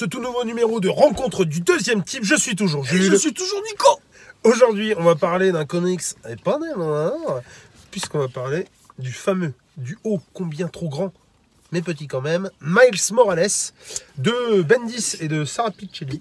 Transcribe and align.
ce 0.00 0.06
tout 0.06 0.22
nouveau 0.22 0.44
numéro 0.44 0.80
de 0.80 0.88
rencontre 0.88 1.44
du 1.44 1.60
deuxième 1.60 2.02
type. 2.02 2.24
Je 2.24 2.34
suis 2.34 2.56
toujours 2.56 2.86
Et 2.86 2.96
Jules. 2.96 3.12
je 3.12 3.16
suis 3.16 3.34
toujours 3.34 3.60
Nico 3.70 4.00
Aujourd'hui, 4.44 4.94
on 4.96 5.02
va 5.02 5.14
parler 5.14 5.52
d'un 5.52 5.66
comics 5.66 6.00
et 6.26 6.36
pas 6.36 6.58
des 6.58 6.74
moindres, 6.74 7.42
puisqu'on 7.90 8.20
va 8.20 8.28
parler 8.28 8.64
du 8.98 9.12
fameux, 9.12 9.52
du 9.76 9.98
haut, 10.04 10.18
combien 10.32 10.68
trop 10.68 10.88
grand, 10.88 11.12
mais 11.72 11.82
petit 11.82 12.06
quand 12.06 12.20
même, 12.20 12.50
Miles 12.60 13.00
Morales 13.12 13.46
de 14.18 14.62
Bendis 14.62 15.16
et 15.20 15.28
de 15.28 15.44
Sarah 15.44 15.70
Pichelli. 15.70 16.20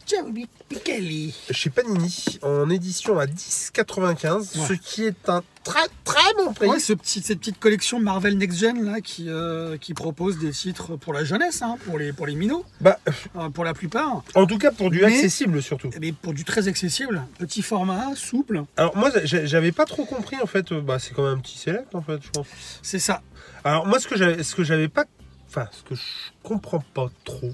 chez 1.51 1.69
Panini 1.69 2.39
en 2.41 2.69
édition 2.69 3.17
à 3.19 3.25
10,95, 3.25 4.55
Ouais. 4.57 4.65
ce 4.67 4.73
qui 4.73 5.03
est 5.05 5.29
un 5.29 5.43
très 5.63 5.87
très 6.03 6.33
bon 6.37 6.53
prix. 6.53 6.67
Ouais, 6.67 6.79
ce 6.79 6.93
petit, 6.93 7.21
cette 7.21 7.39
petite 7.39 7.59
collection 7.59 7.99
Marvel 7.99 8.37
Next 8.37 8.59
Gen 8.59 8.85
là, 8.85 9.01
qui, 9.01 9.25
euh, 9.29 9.77
qui 9.77 9.93
propose 9.93 10.37
des 10.39 10.51
titres 10.51 10.95
pour 10.95 11.13
la 11.13 11.23
jeunesse, 11.23 11.61
hein, 11.61 11.77
pour, 11.85 11.97
les, 11.99 12.13
pour 12.13 12.27
les 12.27 12.35
minots, 12.35 12.63
Bah, 12.81 12.99
euh, 13.35 13.49
pour 13.49 13.63
la 13.65 13.73
plupart, 13.73 14.23
en 14.35 14.45
tout 14.45 14.57
cas 14.57 14.71
pour 14.71 14.89
du 14.89 14.99
Mais- 14.99 15.05
accessible 15.05 15.61
surtout. 15.61 15.89
mais 15.99 16.11
pour 16.11 16.33
du 16.33 16.43
très 16.45 16.67
accessible, 16.67 17.23
petit 17.37 17.61
format, 17.61 18.15
souple, 18.15 18.63
Alors 18.77 18.95
moi, 18.95 19.11
j'a- 19.23 19.45
j'avais 19.45 19.71
pas 19.71 19.85
trop 19.85 20.05
compris 20.05 20.37
en 20.41 20.45
fait. 20.47 20.71
euh, 20.71 20.81
Bah, 20.81 20.97
c'est 20.99 21.13
quand 21.13 21.23
même 21.23 21.37
un 21.37 21.41
petit 21.41 21.57
select 21.57 21.93
en 21.93 22.01
fait, 22.01 22.19
je 22.23 22.29
pense. 22.29 22.47
c'est 22.81 22.99
ça. 22.99 23.21
Alors 23.63 23.85
moi 23.85 23.99
ce 23.99 24.07
que 24.07 24.17
j'avais 24.17 24.41
ce 24.43 24.55
que 24.55 24.63
j'avais 24.63 24.87
pas 24.87 25.03
enfin 25.49 25.67
ce 25.71 25.83
que 25.83 25.95
je 25.95 26.01
comprends 26.43 26.83
pas 26.93 27.09
trop. 27.25 27.51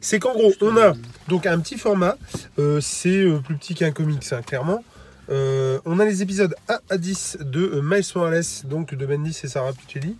C'est 0.00 0.20
qu'en 0.20 0.32
gros 0.34 0.52
on 0.60 0.76
a 0.76 0.92
donc 1.26 1.46
un 1.46 1.58
petit 1.58 1.76
format 1.78 2.16
euh, 2.58 2.80
c'est 2.80 3.08
euh, 3.24 3.38
plus 3.40 3.56
petit 3.56 3.74
qu'un 3.74 3.90
comics 3.90 4.32
hein, 4.32 4.42
clairement. 4.42 4.84
Euh, 5.30 5.78
on 5.84 5.98
a 5.98 6.04
les 6.04 6.22
épisodes 6.22 6.54
1 6.68 6.78
à 6.88 6.96
10 6.98 7.38
de 7.40 7.80
Miles 7.82 8.04
Morales 8.14 8.42
donc 8.64 8.94
de 8.94 9.04
Bendis 9.06 9.38
et 9.44 9.48
Sarah 9.48 9.72
Pichelli 9.72 10.16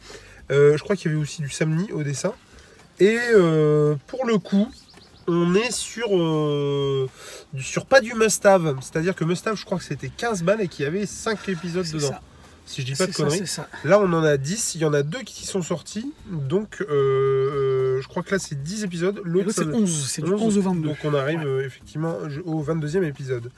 Euh, 0.51 0.77
je 0.77 0.83
crois 0.83 0.97
qu'il 0.97 1.11
y 1.11 1.15
avait 1.15 1.23
aussi 1.23 1.43
du 1.43 1.51
Samni 1.51 1.93
au 1.93 2.03
dessin. 2.03 2.33
Et 3.01 3.17
pour 4.07 4.25
le 4.27 4.39
coup 4.39 4.69
on 5.31 5.55
est 5.55 5.71
sur, 5.71 6.09
du- 7.53 7.63
sur 7.63 7.85
pas 7.85 8.01
du 8.01 8.15
must-have, 8.15 8.77
c'est-à-dire 8.81 9.15
que 9.15 9.25
must-have, 9.25 9.57
je 9.57 9.65
crois 9.67 9.77
que 9.79 9.85
c'était 9.85 10.09
15 10.09 10.43
balles 10.43 10.63
et 10.63 10.69
qu'il 10.69 10.85
y 10.87 10.89
avait 10.89 11.05
5 11.05 11.49
épisodes 11.51 11.87
dedans. 11.93 12.09
ça. 12.09 12.21
Si 12.69 12.83
je 12.83 12.87
dis 12.87 12.95
pas 12.95 13.07
de 13.07 13.13
ça, 13.13 13.23
conneries. 13.25 13.45
Là, 13.85 13.99
on 13.99 14.13
en 14.13 14.23
a 14.23 14.37
10. 14.37 14.75
Il 14.75 14.83
y 14.83 14.85
en 14.85 14.93
a 14.93 15.03
deux 15.03 15.23
qui 15.25 15.47
sont 15.47 15.63
sortis. 15.63 16.13
Donc, 16.31 16.77
euh, 16.83 16.87
euh, 16.91 18.01
je 18.03 18.09
crois 18.09 18.23
que 18.23 18.31
là, 18.33 18.39
c'est 18.39 18.63
10 18.63 18.85
épisodes. 18.85 19.21
L'autre, 19.25 19.51
c'est 19.51 19.65
ça- 19.65 19.71
11, 19.71 20.07
c'est 20.09 20.23
du 20.23 20.31
11. 20.33 20.43
11 20.43 20.59
au 20.59 20.63
22. 20.63 20.89
Donc, 20.89 20.99
on 21.05 21.15
arrive 21.15 21.41
Ouais. 21.41 21.47
euh, 21.47 21.65
effectivement 21.67 22.17
au 22.45 22.63
22e 22.63 23.05
épisode. 23.05 23.51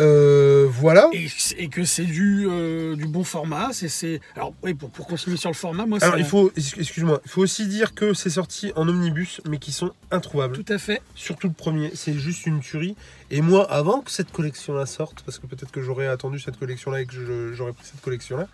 Euh, 0.00 0.66
voilà. 0.68 1.08
Et, 1.12 1.28
et 1.56 1.68
que 1.68 1.84
c'est 1.84 2.04
du, 2.04 2.46
euh, 2.48 2.96
du 2.96 3.06
bon 3.06 3.24
format. 3.24 3.70
c'est 3.72 3.88
c'est 3.88 4.20
Alors, 4.34 4.54
oui, 4.62 4.74
pour, 4.74 4.90
pour 4.90 5.06
continuer 5.06 5.36
sur 5.36 5.50
le 5.50 5.54
format, 5.54 5.86
moi, 5.86 5.98
Alors, 6.02 6.18
il 6.18 6.24
faut, 6.24 6.50
excuse-moi, 6.56 7.20
il 7.24 7.30
faut 7.30 7.42
aussi 7.42 7.66
dire 7.66 7.94
que 7.94 8.14
c'est 8.14 8.30
sorti 8.30 8.72
en 8.76 8.88
omnibus, 8.88 9.40
mais 9.48 9.58
qui 9.58 9.72
sont 9.72 9.92
introuvables. 10.10 10.56
tout 10.56 10.72
à 10.72 10.78
fait. 10.78 11.00
Surtout 11.14 11.48
le 11.48 11.52
premier, 11.52 11.90
c'est 11.94 12.14
juste 12.14 12.46
une 12.46 12.60
tuerie. 12.60 12.96
Et 13.30 13.40
moi, 13.40 13.70
avant 13.70 14.00
que 14.00 14.10
cette 14.10 14.32
collection-là 14.32 14.86
sorte, 14.86 15.22
parce 15.22 15.38
que 15.38 15.46
peut-être 15.46 15.70
que 15.70 15.82
j'aurais 15.82 16.06
attendu 16.06 16.38
cette 16.38 16.58
collection-là 16.58 17.00
et 17.02 17.06
que 17.06 17.52
j'aurais 17.54 17.72
pris 17.72 17.86
cette 17.86 18.00
collection-là, 18.00 18.48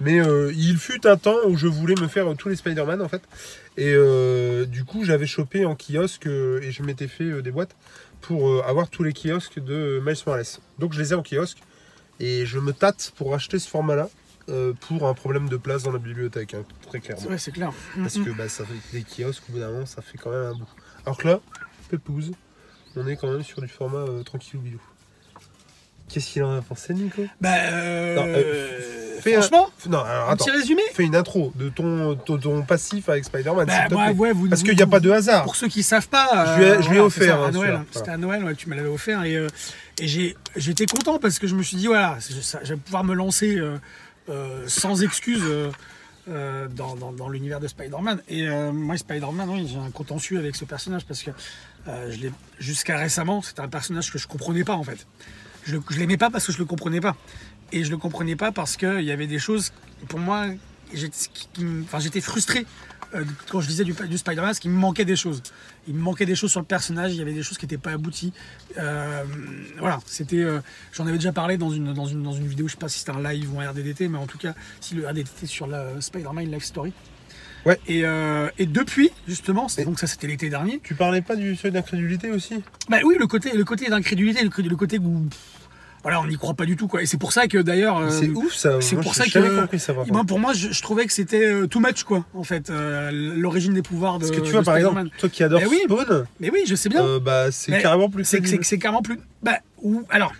mais 0.00 0.20
euh, 0.20 0.52
il 0.56 0.76
fut 0.76 1.06
un 1.06 1.16
temps 1.16 1.36
où 1.46 1.56
je 1.56 1.66
voulais 1.66 1.94
me 2.00 2.08
faire 2.08 2.26
tous 2.36 2.48
les 2.48 2.56
Spider-Man 2.56 3.00
en 3.00 3.08
fait. 3.08 3.22
Et 3.76 3.94
du 4.66 4.84
coup, 4.84 5.04
j'avais 5.04 5.26
chopé 5.26 5.64
en 5.64 5.74
kiosque 5.74 6.26
et 6.26 6.70
je 6.70 6.82
m'étais 6.82 7.08
fait 7.08 7.40
des 7.40 7.50
boîtes 7.50 7.74
pour 8.20 8.48
euh, 8.48 8.62
avoir 8.66 8.88
tous 8.88 9.02
les 9.02 9.12
kiosques 9.12 9.58
de 9.58 10.00
Miles 10.04 10.16
Morales. 10.26 10.44
Donc 10.78 10.92
je 10.92 11.00
les 11.00 11.12
ai 11.12 11.14
en 11.14 11.22
kiosque 11.22 11.58
et 12.18 12.46
je 12.46 12.58
me 12.58 12.72
tâte 12.72 13.12
pour 13.16 13.34
acheter 13.34 13.58
ce 13.58 13.68
format-là 13.68 14.08
euh, 14.48 14.72
pour 14.72 15.06
un 15.06 15.14
problème 15.14 15.48
de 15.48 15.56
place 15.56 15.82
dans 15.84 15.92
la 15.92 15.98
bibliothèque, 15.98 16.54
hein, 16.54 16.64
très 16.86 17.00
clairement. 17.00 17.26
Ouais, 17.28 17.38
c'est 17.38 17.52
clair. 17.52 17.72
Parce 17.96 18.14
que 18.14 18.30
bah, 18.30 18.48
ça 18.48 18.64
fait 18.64 18.98
des 18.98 19.04
kiosques, 19.04 19.44
au 19.48 19.52
bout 19.52 19.58
d'un 19.60 19.70
moment, 19.70 19.86
ça 19.86 20.02
fait 20.02 20.18
quand 20.18 20.30
même 20.30 20.46
un 20.46 20.54
bout. 20.54 20.68
Alors 21.04 21.16
que 21.18 21.28
là, 21.28 21.40
Pépouze, 21.88 22.32
on 22.96 23.06
est 23.06 23.16
quand 23.16 23.30
même 23.30 23.44
sur 23.44 23.60
du 23.60 23.68
format 23.68 23.98
euh, 23.98 24.22
tranquillou 24.22 24.60
bilou. 24.60 24.82
Qu'est-ce 26.12 26.32
qu'il 26.32 26.42
en 26.42 26.56
a 26.58 26.62
pensé, 26.62 26.92
Nico? 26.92 27.22
Bah, 27.40 27.50
euh, 27.54 28.14
Non, 28.16 28.24
euh, 28.26 29.20
fais 29.20 29.36
un- 29.36 29.40
franchement, 29.42 29.70
Non, 29.88 30.00
alors 30.00 30.30
un 30.30 30.36
petit 30.36 30.50
résumé 30.50 30.82
fais 30.92 31.04
une 31.04 31.14
intro 31.14 31.52
de 31.54 31.68
ton, 31.68 32.16
ton, 32.16 32.36
ton 32.36 32.62
passif 32.62 33.08
avec 33.08 33.24
Spider-Man, 33.24 33.66
Bah, 33.66 33.72
s'il 33.82 33.88
te 33.90 33.94
ouais, 33.94 34.04
plaît. 34.06 34.14
ouais, 34.18 34.32
vous- 34.32 34.48
Parce 34.48 34.62
qu'il 34.62 34.74
n'y 34.74 34.82
a 34.82 34.86
pas 34.88 34.98
de 35.00 35.10
hasard. 35.10 35.44
Pour 35.44 35.54
ceux 35.56 35.68
qui 35.68 35.82
savent 35.84 36.08
pas, 36.08 36.56
Je 36.56 36.60
lui 36.60 36.64
ai- 36.66 36.70
euh, 36.70 36.74
je 36.82 36.88
lui 36.88 36.96
ai 36.96 37.00
voilà, 37.00 37.04
offert, 37.04 37.40
hein. 37.40 37.84
C'était 37.92 38.10
à 38.10 38.16
Noël, 38.16 38.42
ouais, 38.44 38.54
tu 38.56 38.68
me 38.68 38.74
l'avais 38.74 38.88
offert 38.88 39.22
et, 39.24 39.34
et 39.34 39.46
j'ai, 40.08 40.36
j'étais 40.56 40.86
content 40.86 41.18
parce 41.20 41.38
que 41.38 41.46
je 41.46 41.54
me 41.54 41.62
suis 41.62 41.76
dit 41.76 41.86
voilà, 41.86 42.18
ça- 42.20 42.60
je 42.64 42.74
vais 42.74 42.80
pouvoir 42.80 43.04
me 43.04 43.14
lancer 43.14 43.60
sans 44.66 45.02
excuse 45.02 45.42
euh, 46.28 46.68
dans, 46.68 46.94
dans- 46.96 47.12
dans 47.12 47.28
l'univers 47.28 47.60
de 47.60 47.66
Spider-Man. 47.68 48.20
Et 48.28 48.46
euh, 48.46 48.72
moi, 48.72 48.96
Spider-Man, 48.96 49.48
oui, 49.50 49.68
j'ai 49.72 49.78
un 49.78 49.90
contentieux 49.90 50.38
avec 50.38 50.54
ce 50.54 50.64
personnage 50.64 51.04
parce 51.04 51.22
que 51.22 51.30
euh, 51.88 52.10
je 52.10 52.18
l'ai 52.18 52.32
jusqu'à 52.58 52.98
récemment, 52.98 53.42
c'était 53.42 53.62
un 53.62 53.68
personnage 53.68 54.12
que 54.12 54.18
je 54.18 54.28
comprenais 54.28 54.62
pas 54.64 54.74
en 54.74 54.84
fait. 54.84 55.06
Je, 55.64 55.76
je 55.90 55.98
l'aimais 55.98 56.16
pas 56.16 56.30
parce 56.30 56.46
que 56.46 56.52
je 56.52 56.58
le 56.58 56.64
comprenais 56.64 57.00
pas. 57.00 57.16
Et 57.72 57.84
je 57.84 57.90
le 57.90 57.98
comprenais 57.98 58.36
pas 58.36 58.52
parce 58.52 58.76
qu'il 58.76 59.02
y 59.02 59.12
avait 59.12 59.26
des 59.26 59.38
choses, 59.38 59.72
pour 60.08 60.18
moi, 60.18 60.46
j'étais, 60.92 62.20
frustré 62.20 62.66
euh, 63.14 63.24
quand 63.48 63.60
je 63.60 63.68
disais 63.68 63.84
du, 63.84 63.92
Spider-Man, 63.92 64.46
parce 64.46 64.58
qu'il 64.58 64.70
me 64.70 64.78
manquait 64.78 65.04
des 65.04 65.16
choses. 65.16 65.42
Il 65.88 65.94
me 65.94 66.00
manquait 66.00 66.26
des 66.26 66.34
choses 66.34 66.50
sur 66.50 66.60
le 66.60 66.66
personnage, 66.66 67.12
il 67.12 67.18
y 67.18 67.22
avait 67.22 67.32
des 67.32 67.42
choses 67.42 67.58
qui 67.58 67.64
n'étaient 67.64 67.78
pas 67.78 67.92
abouties. 67.92 68.32
Euh, 68.78 69.24
voilà, 69.78 70.00
c'était. 70.06 70.42
euh, 70.42 70.60
J'en 70.92 71.06
avais 71.06 71.18
déjà 71.18 71.32
parlé 71.32 71.56
dans 71.56 71.70
une, 71.70 71.92
vidéo, 72.46 72.68
je 72.68 72.72
sais 72.72 72.78
pas 72.78 72.88
si 72.88 73.00
c'était 73.00 73.12
un 73.12 73.22
live 73.22 73.52
ou 73.54 73.60
un 73.60 73.70
RDDT, 73.70 74.08
mais 74.08 74.18
en 74.18 74.26
tout 74.26 74.38
cas, 74.38 74.54
si 74.80 74.94
le 74.94 75.06
RDDT 75.06 75.46
sur 75.46 75.66
la 75.66 76.00
Spider-Man 76.00 76.50
Life 76.50 76.64
Story. 76.64 76.92
Ouais. 77.66 77.78
Et, 77.88 78.02
euh, 78.04 78.48
et 78.58 78.66
depuis, 78.66 79.10
justement, 79.28 79.66
donc 79.84 79.98
ça 79.98 80.06
c'était 80.06 80.26
l'été 80.26 80.48
dernier, 80.48 80.80
Tu 80.82 80.94
parlais 80.94 81.20
pas 81.22 81.36
du 81.36 81.56
seuil 81.56 81.70
d'incrédulité 81.72 82.30
aussi? 82.30 82.62
Bah 82.88 82.98
oui, 83.04 83.16
le 83.18 83.26
côté, 83.26 83.52
le 83.56 83.64
côté 83.64 83.88
d'incrédulité, 83.88 84.42
le, 84.42 84.50
côté- 84.50 84.68
le 84.68 84.76
côté 84.76 84.98
où. 84.98 85.26
voilà, 86.02 86.20
on 86.22 86.26
n'y 86.26 86.36
croit 86.36 86.54
pas 86.54 86.64
du 86.64 86.76
tout, 86.76 86.88
quoi. 86.88 87.02
Et 87.02 87.06
c'est 87.06 87.18
pour 87.18 87.32
ça 87.32 87.46
que 87.46 87.58
d'ailleurs. 87.58 87.98
euh, 87.98 88.08
C'est 88.10 88.30
ouf 88.30 88.54
ça. 88.54 88.80
c'est 88.80 88.94
Moi, 88.94 89.02
pour 89.02 89.14
ça 89.14 89.24
j'avais 89.26 89.48
que- 89.48 89.60
compris 89.60 89.78
ça 89.78 89.92
moi, 89.92 90.04
contre. 90.06 90.24
pour 90.26 90.38
moi, 90.38 90.52
je, 90.54 90.70
je 90.72 90.82
trouvais 90.82 91.04
que 91.04 91.12
c'était 91.12 91.44
euh, 91.46 91.66
too 91.66 91.80
much, 91.80 92.04
quoi, 92.04 92.24
en 92.32 92.44
fait, 92.44 92.70
euh, 92.70 93.10
l'origine 93.12 93.74
des 93.74 93.82
pouvoirs 93.82 94.18
de. 94.18 94.24
Parce 94.26 94.30
que 94.38 94.42
tu 94.44 94.52
vois, 94.52 94.62
par 94.62 94.74
Spider-Man. 94.76 95.06
exemple, 95.08 95.20
toi 95.20 95.28
qui 95.28 95.42
adores 95.42 95.60
Mais 95.60 95.66
oui. 95.66 95.80
Spawn, 95.84 96.26
Mais 96.40 96.50
oui, 96.50 96.60
je 96.66 96.74
sais 96.74 96.88
bien. 96.88 97.04
euh, 97.04 97.20
bah, 97.20 97.52
c'est 97.52 97.78
carrément 97.82 98.08
plus 98.08 98.24
c'est 98.24 98.78
carrément 98.78 99.02
plus. 99.02 99.18
Bah, 99.42 99.58
ou 99.82 100.02
alors. 100.08 100.32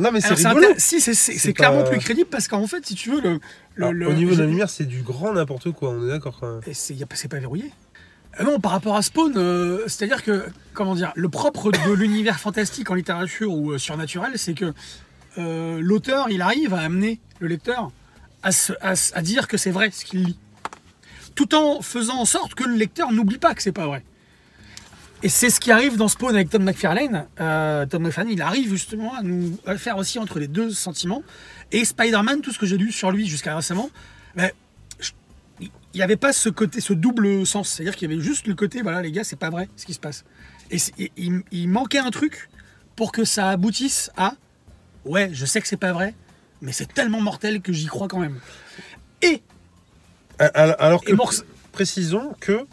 Non, 0.00 0.10
mais 0.12 0.20
c'est 0.20 0.28
rigolo. 0.48 0.66
Si, 0.78 1.00
c'est- 1.00 1.14
pas- 1.52 1.52
clairement 1.52 1.82
plus 1.84 1.98
crédible 1.98 2.28
parce 2.30 2.48
qu'en 2.48 2.66
fait, 2.66 2.84
si 2.86 2.94
tu 2.94 3.10
veux, 3.10 3.20
le. 3.20 3.40
le- 3.74 3.84
Alors, 3.86 3.92
le- 3.92 4.08
au 4.08 4.12
niveau 4.14 4.34
de 4.34 4.40
la 4.40 4.46
lumière, 4.46 4.70
c'est 4.70 4.84
du 4.86 5.02
grand 5.02 5.32
n'importe 5.32 5.70
quoi, 5.72 5.90
on 5.90 6.04
est 6.04 6.08
d'accord 6.08 6.38
quand 6.40 6.50
même. 6.52 6.60
Et 6.66 6.74
c'est 6.74 6.94
pas- 7.06 7.14
c'est 7.16 7.28
pas 7.28 7.38
verrouillé. 7.38 7.70
Euh, 8.40 8.44
non, 8.44 8.60
par 8.60 8.72
rapport 8.72 8.96
à 8.96 9.02
Spawn, 9.02 9.32
euh, 9.36 9.82
c'est-à-dire 9.88 10.22
que, 10.22 10.44
comment 10.72 10.94
dire, 10.94 11.12
le 11.16 11.28
propre 11.28 11.70
de 11.72 11.92
l'univers 11.92 12.38
fantastique 12.40 12.90
en 12.90 12.94
littérature 12.94 13.52
ou 13.52 13.72
euh, 13.72 13.78
surnaturel, 13.78 14.32
c'est 14.36 14.54
que 14.54 14.72
euh, 15.38 15.78
l'auteur, 15.80 16.28
il 16.30 16.40
arrive 16.42 16.72
à 16.74 16.80
amener 16.80 17.20
le 17.40 17.48
lecteur 17.48 17.90
à, 18.42 18.52
se- 18.52 18.72
à 18.80 18.96
se- 18.96 19.14
à 19.14 19.22
dire 19.22 19.48
que 19.48 19.56
c'est 19.56 19.70
vrai 19.70 19.90
ce 19.92 20.04
qu'il 20.04 20.24
lit. 20.24 20.38
Tout 21.34 21.54
en 21.54 21.80
faisant 21.82 22.18
en 22.18 22.24
sorte 22.24 22.54
que 22.54 22.64
le 22.64 22.74
lecteur 22.74 23.12
n'oublie 23.12 23.38
pas 23.38 23.54
que 23.54 23.62
c'est 23.62 23.72
pas 23.72 23.86
vrai. 23.86 24.02
Et 25.22 25.28
c'est 25.28 25.50
ce 25.50 25.60
qui 25.60 25.70
arrive 25.70 25.96
dans 25.96 26.08
Spawn 26.08 26.34
avec 26.34 26.48
Tom 26.48 26.62
McFarlane. 26.64 27.26
Euh, 27.40 27.84
Tom 27.86 28.04
McFarlane, 28.04 28.32
il 28.32 28.40
arrive 28.40 28.70
justement 28.70 29.14
à 29.14 29.22
nous 29.22 29.58
faire 29.76 29.98
aussi 29.98 30.18
entre 30.18 30.38
les 30.38 30.48
deux 30.48 30.70
sentiments. 30.70 31.22
Et 31.72 31.84
Spider-Man, 31.84 32.40
tout 32.40 32.52
ce 32.52 32.58
que 32.58 32.64
j'ai 32.66 32.78
lu 32.78 32.90
sur 32.90 33.10
lui 33.10 33.26
jusqu'à 33.28 33.54
récemment, 33.54 33.90
ben, 34.34 34.50
je- 34.98 35.10
il 35.60 35.70
n'y 35.94 36.02
avait 36.02 36.16
pas 36.16 36.32
ce 36.32 36.48
côté, 36.48 36.80
ce 36.80 36.94
double 36.94 37.46
sens. 37.46 37.68
C'est-à-dire 37.68 37.96
qu'il 37.96 38.10
y 38.10 38.14
avait 38.14 38.22
juste 38.22 38.46
le 38.46 38.54
côté, 38.54 38.80
voilà 38.80 39.02
les 39.02 39.12
gars, 39.12 39.24
c'est 39.24 39.36
pas 39.38 39.50
vrai 39.50 39.68
ce 39.76 39.84
qui 39.84 39.92
se 39.92 40.00
passe. 40.00 40.24
Et 40.70 40.78
il, 41.18 41.42
il 41.50 41.68
manquait 41.68 41.98
un 41.98 42.10
truc 42.10 42.48
pour 42.96 43.12
que 43.12 43.24
ça 43.24 43.50
aboutisse 43.50 44.10
à, 44.16 44.34
ouais, 45.04 45.28
je 45.34 45.44
sais 45.44 45.60
que 45.60 45.68
c'est 45.68 45.76
pas 45.76 45.92
vrai, 45.92 46.14
mais 46.62 46.72
c'est 46.72 46.92
tellement 46.94 47.20
mortel 47.20 47.60
que 47.60 47.72
j'y 47.74 47.86
crois 47.86 48.08
quand 48.08 48.20
même. 48.20 48.38
Et, 49.20 49.42
Alors 50.38 50.76
alors 50.78 51.04
que, 51.04 51.10
et 51.10 51.14
Morse- 51.14 51.44
précisons 51.72 52.34
que 52.40 52.66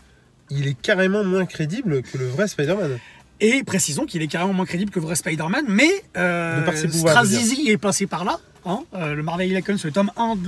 il 0.50 0.68
est 0.68 0.80
carrément 0.80 1.24
moins 1.24 1.46
crédible 1.46 2.02
que 2.04 2.18
le 2.18 2.28
vrai 2.28 2.48
Spider-Man. 2.48 2.98
Et 3.40 3.64
précisons 3.64 4.06
qu'il 4.06 4.22
est 4.24 4.28
carrément 4.28 4.54
moins 4.54 4.66
crédible 4.66 4.92
que 4.92 5.00
le 5.00 5.06
vrai 5.06 5.16
Spider-Man, 5.16 5.66
mais 5.68 5.90
euh, 6.18 6.66
Straczynski 7.12 7.70
est 7.70 7.78
passé 7.78 8.08
par 8.08 8.26
là. 8.26 8.40
hein. 8.66 8.80
Euh, 8.96 9.14
le 9.14 9.22
Marvel 9.22 9.52
Icons, 9.56 9.76
le 9.84 9.92
tome 9.92 10.10
1 10.18 10.36
de, 10.38 10.42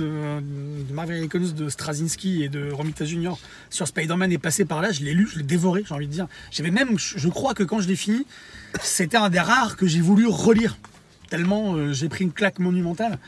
de 0.88 0.92
Marvel 0.92 1.22
Icons 1.22 1.52
de 1.56 1.68
Straczynski 1.68 2.42
et 2.42 2.48
de 2.48 2.72
Romita 2.72 3.04
Jr. 3.04 3.34
sur 3.70 3.86
Spider-Man 3.86 4.32
est 4.32 4.38
passé 4.38 4.64
par 4.64 4.82
là. 4.82 4.90
Je 4.90 5.04
l'ai 5.04 5.14
lu, 5.14 5.28
je 5.32 5.38
l'ai 5.38 5.44
dévoré, 5.44 5.84
j'ai 5.86 5.94
envie 5.94 6.08
de 6.08 6.12
dire. 6.12 6.26
J'avais 6.50 6.72
même, 6.72 6.98
je 6.98 7.16
je 7.16 7.28
crois 7.28 7.54
que 7.54 7.62
quand 7.62 7.80
je 7.80 7.86
l'ai 7.86 7.94
fini, 7.96 8.26
c'était 8.82 9.18
un 9.18 9.30
des 9.30 9.38
rares 9.40 9.76
que 9.76 9.86
j'ai 9.86 10.00
voulu 10.00 10.26
relire. 10.26 10.76
Tellement 11.28 11.74
euh, 11.76 11.92
j'ai 11.92 12.08
pris 12.08 12.24
une 12.24 12.32
claque 12.32 12.58
monumentale. 12.58 13.18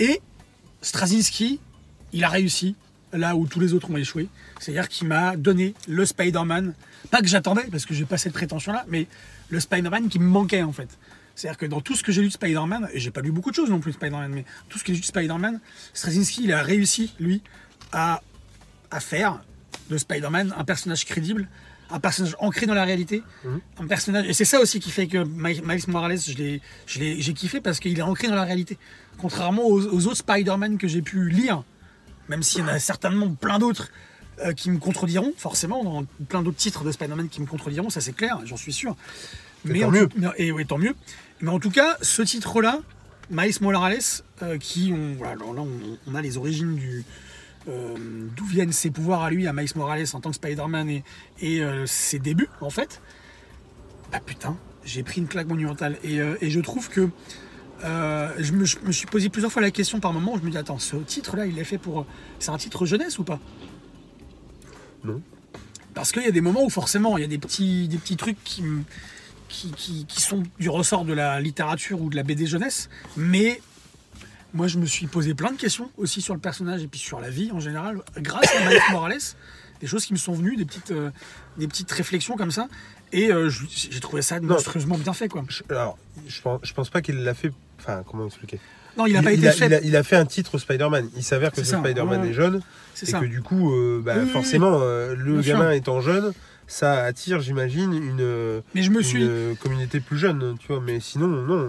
Et 0.00 0.20
Straczynski, 0.82 1.60
il 2.12 2.24
a 2.24 2.28
réussi 2.28 2.74
là 3.12 3.36
où 3.36 3.46
tous 3.46 3.60
les 3.60 3.74
autres 3.74 3.90
ont 3.90 3.96
échoué. 3.96 4.26
C'est-à-dire 4.64 4.88
qu'il 4.88 5.06
m'a 5.08 5.36
donné 5.36 5.74
le 5.88 6.06
Spider-Man, 6.06 6.72
pas 7.10 7.20
que 7.20 7.26
j'attendais, 7.28 7.64
parce 7.70 7.84
que 7.84 7.92
j'ai 7.92 8.06
pas 8.06 8.16
cette 8.16 8.32
prétention-là, 8.32 8.86
mais 8.88 9.06
le 9.50 9.60
Spider-Man 9.60 10.08
qui 10.08 10.18
me 10.18 10.24
manquait 10.26 10.62
en 10.62 10.72
fait. 10.72 10.88
C'est-à-dire 11.34 11.58
que 11.58 11.66
dans 11.66 11.80
tout 11.82 11.94
ce 11.96 12.02
que 12.02 12.12
j'ai 12.12 12.22
lu 12.22 12.28
de 12.28 12.32
Spider-Man, 12.32 12.88
et 12.94 12.98
j'ai 13.00 13.10
pas 13.10 13.20
lu 13.20 13.30
beaucoup 13.30 13.50
de 13.50 13.56
choses 13.56 13.68
non 13.68 13.80
plus 13.80 13.90
de 13.92 13.96
Spider-Man, 13.96 14.32
mais 14.32 14.44
tout 14.70 14.78
ce 14.78 14.84
que 14.84 14.88
j'ai 14.92 14.96
lu 14.96 15.00
de 15.00 15.06
Spider-Man, 15.06 15.60
Straczynski, 15.92 16.44
il 16.44 16.52
a 16.52 16.62
réussi, 16.62 17.12
lui, 17.20 17.42
à, 17.92 18.22
à 18.90 19.00
faire 19.00 19.42
de 19.90 19.98
Spider-Man 19.98 20.54
un 20.56 20.64
personnage 20.64 21.04
crédible 21.04 21.46
un 21.90 22.00
personnage 22.00 22.34
ancré 22.38 22.64
dans 22.64 22.72
la 22.74 22.84
réalité, 22.86 23.22
Mhm. 23.44 23.60
un 23.80 23.86
personnage. 23.86 24.26
Et 24.26 24.32
c'est 24.32 24.46
ça 24.46 24.58
aussi 24.58 24.80
qui 24.80 24.90
fait 24.90 25.06
que 25.06 25.18
Mi- 25.18 25.60
Miles 25.62 25.84
Morales, 25.88 26.18
je 26.18 26.32
je 26.86 27.14
j'ai 27.18 27.34
kiffé 27.34 27.60
parce 27.60 27.78
qu'il 27.78 27.96
est 27.98 28.02
ancré 28.02 28.26
dans 28.28 28.34
la 28.34 28.44
réalité. 28.44 28.78
Contrairement 29.18 29.62
aux, 29.64 29.80
aux 29.94 30.06
autres 30.06 30.16
Spider-Man 30.16 30.78
que 30.78 30.88
j'ai 30.88 31.02
pu 31.02 31.28
lire, 31.28 31.62
même 32.30 32.42
s'il 32.42 32.60
y 32.60 32.64
en 32.64 32.68
a 32.68 32.78
certainement 32.78 33.28
plein 33.34 33.58
d'autres 33.58 33.90
euh, 34.44 34.52
qui 34.52 34.70
me 34.70 34.78
contrediront, 34.78 35.32
forcément, 35.36 35.84
dans 35.84 36.04
plein 36.28 36.42
d'autres 36.42 36.56
titres 36.56 36.84
de 36.84 36.92
Spider-Man 36.92 37.28
qui 37.28 37.40
me 37.40 37.46
contrediront, 37.46 37.90
ça 37.90 38.00
c'est 38.00 38.12
clair, 38.14 38.40
j'en 38.44 38.56
suis 38.56 38.72
sûr. 38.72 38.96
Et 39.68 39.80
tant 39.80 39.86
en 39.88 39.90
mieux. 39.90 40.08
tout- 40.08 40.18
mais- 40.18 40.28
et 40.38 40.52
oui, 40.52 40.66
tant 40.66 40.78
mieux. 40.78 40.94
Mais 41.40 41.50
en 41.50 41.58
tout 41.60 41.70
cas, 41.70 41.96
ce 42.02 42.22
titre-là, 42.22 42.80
Miles 43.30 43.54
Morales, 43.60 43.98
euh, 44.42 44.58
qui, 44.58 44.92
on, 44.94 45.14
voilà, 45.14 45.32
alors 45.32 45.54
là, 45.54 45.62
on, 45.62 45.98
on 46.06 46.14
a 46.14 46.20
les 46.22 46.36
origines 46.36 46.74
du, 46.74 47.04
euh, 47.68 47.94
d'où 48.36 48.44
viennent 48.44 48.72
ses 48.72 48.90
pouvoirs 48.90 49.22
à 49.22 49.30
lui, 49.30 49.46
à 49.46 49.52
Miles 49.52 49.70
Morales 49.76 50.04
en 50.12 50.20
tant 50.20 50.30
que 50.30 50.36
Spider-Man 50.36 50.90
et, 50.90 51.04
et 51.40 51.62
ses 51.86 52.18
débuts 52.18 52.50
en 52.60 52.70
fait. 52.70 53.00
Bah 54.12 54.20
putain, 54.24 54.56
j'ai 54.84 55.02
pris 55.02 55.20
une 55.22 55.26
claque 55.28 55.46
monumentale 55.48 55.96
et, 56.04 56.18
et 56.40 56.50
je 56.50 56.60
trouve 56.60 56.90
que 56.90 57.08
euh, 57.84 58.30
je, 58.38 58.52
me, 58.52 58.64
je 58.66 58.76
me 58.84 58.92
suis 58.92 59.06
posé 59.06 59.28
plusieurs 59.30 59.50
fois 59.50 59.62
la 59.62 59.70
question 59.70 59.98
par 60.00 60.12
moment. 60.12 60.36
Je 60.38 60.42
me 60.44 60.50
dis 60.50 60.58
attends, 60.58 60.78
ce 60.78 60.96
titre-là, 60.96 61.46
il 61.46 61.58
est 61.58 61.64
fait 61.64 61.78
pour, 61.78 62.06
c'est 62.38 62.50
un 62.50 62.58
titre 62.58 62.84
jeunesse 62.86 63.18
ou 63.18 63.24
pas? 63.24 63.40
Non. 65.04 65.20
Parce 65.94 66.10
qu'il 66.12 66.22
y 66.22 66.26
a 66.26 66.30
des 66.32 66.40
moments 66.40 66.64
où 66.64 66.70
forcément 66.70 67.16
il 67.18 67.20
y 67.20 67.24
a 67.24 67.28
des 67.28 67.38
petits, 67.38 67.86
des 67.88 67.98
petits 67.98 68.16
trucs 68.16 68.42
qui, 68.42 68.62
qui, 69.48 69.70
qui- 69.72 70.06
qui 70.06 70.20
sont 70.20 70.42
du 70.58 70.68
ressort 70.68 71.04
de 71.04 71.12
la 71.12 71.40
littérature 71.40 72.00
ou 72.00 72.10
de 72.10 72.16
la 72.16 72.22
BD 72.24 72.46
jeunesse, 72.46 72.88
mais 73.16 73.60
moi 74.52 74.66
je 74.66 74.78
me 74.78 74.86
suis 74.86 75.06
posé 75.06 75.34
plein 75.34 75.52
de 75.52 75.56
questions 75.56 75.90
aussi 75.96 76.20
sur 76.20 76.34
le 76.34 76.40
personnage 76.40 76.82
et 76.82 76.88
puis 76.88 76.98
sur 77.00 77.20
la 77.20 77.30
vie 77.30 77.52
en 77.52 77.60
général, 77.60 78.00
grâce 78.18 78.52
à 78.56 78.68
Miles 78.68 78.80
Morales, 78.90 79.18
des 79.80 79.86
choses 79.86 80.04
qui 80.06 80.12
me 80.12 80.18
sont 80.18 80.32
venues, 80.32 80.56
des 80.56 80.64
petites, 80.64 80.90
euh, 80.90 81.10
des 81.58 81.68
petites 81.68 81.90
réflexions 81.92 82.36
comme 82.36 82.50
ça, 82.50 82.68
et 83.12 83.30
euh, 83.30 83.48
j'ai 83.50 84.00
trouvé 84.00 84.22
ça 84.22 84.40
monstrueusement 84.40 84.98
bien 84.98 85.12
fait 85.12 85.28
quoi. 85.28 85.44
Je- 85.48 85.62
alors, 85.68 85.96
je 86.26 86.40
pense, 86.40 86.60
je 86.64 86.72
pense 86.72 86.90
pas 86.90 87.02
qu'il 87.02 87.22
l'a 87.22 87.34
fait. 87.34 87.52
Enfin, 87.78 88.02
comment 88.08 88.26
expliquer? 88.26 88.58
Non, 88.96 89.06
il 89.06 89.12
n'a 89.14 89.22
pas 89.22 89.32
été 89.32 89.48
a, 89.48 89.52
fait. 89.52 89.66
il 89.66 89.74
a- 89.74 89.80
il 89.82 89.96
a 89.96 90.02
fait 90.02 90.16
un 90.16 90.24
titre 90.26 90.58
Spider-Man. 90.58 91.08
Il 91.16 91.22
s'avère 91.22 91.50
que 91.52 91.62
ce 91.64 91.76
Spider-Man 91.76 92.20
ouais. 92.22 92.28
est 92.28 92.32
jeune 92.32 92.60
C'est 92.94 93.08
et 93.08 93.12
ça. 93.12 93.20
que 93.20 93.24
du 93.26 93.42
coup, 93.42 93.72
euh, 93.74 94.00
bah, 94.04 94.14
Oui, 94.22 94.28
forcément, 94.28 94.78
euh, 94.82 95.14
le 95.16 95.34
Bien 95.34 95.42
sûr. 95.42 95.52
gamin 95.58 95.70
étant 95.72 96.00
jeune, 96.00 96.32
ça 96.66 97.02
attire, 97.02 97.40
j'imagine, 97.40 97.92
une, 97.92 98.62
Mais 98.74 98.82
je 98.82 98.90
me 98.90 98.98
une, 98.98 99.02
suis, 99.04 99.22
euh, 99.24 99.54
communauté 99.56 100.00
plus 100.00 100.18
jeune, 100.18 100.56
tu 100.60 100.68
vois. 100.68 100.80
Mais 100.80 101.00
sinon, 101.00 101.26
non. 101.28 101.68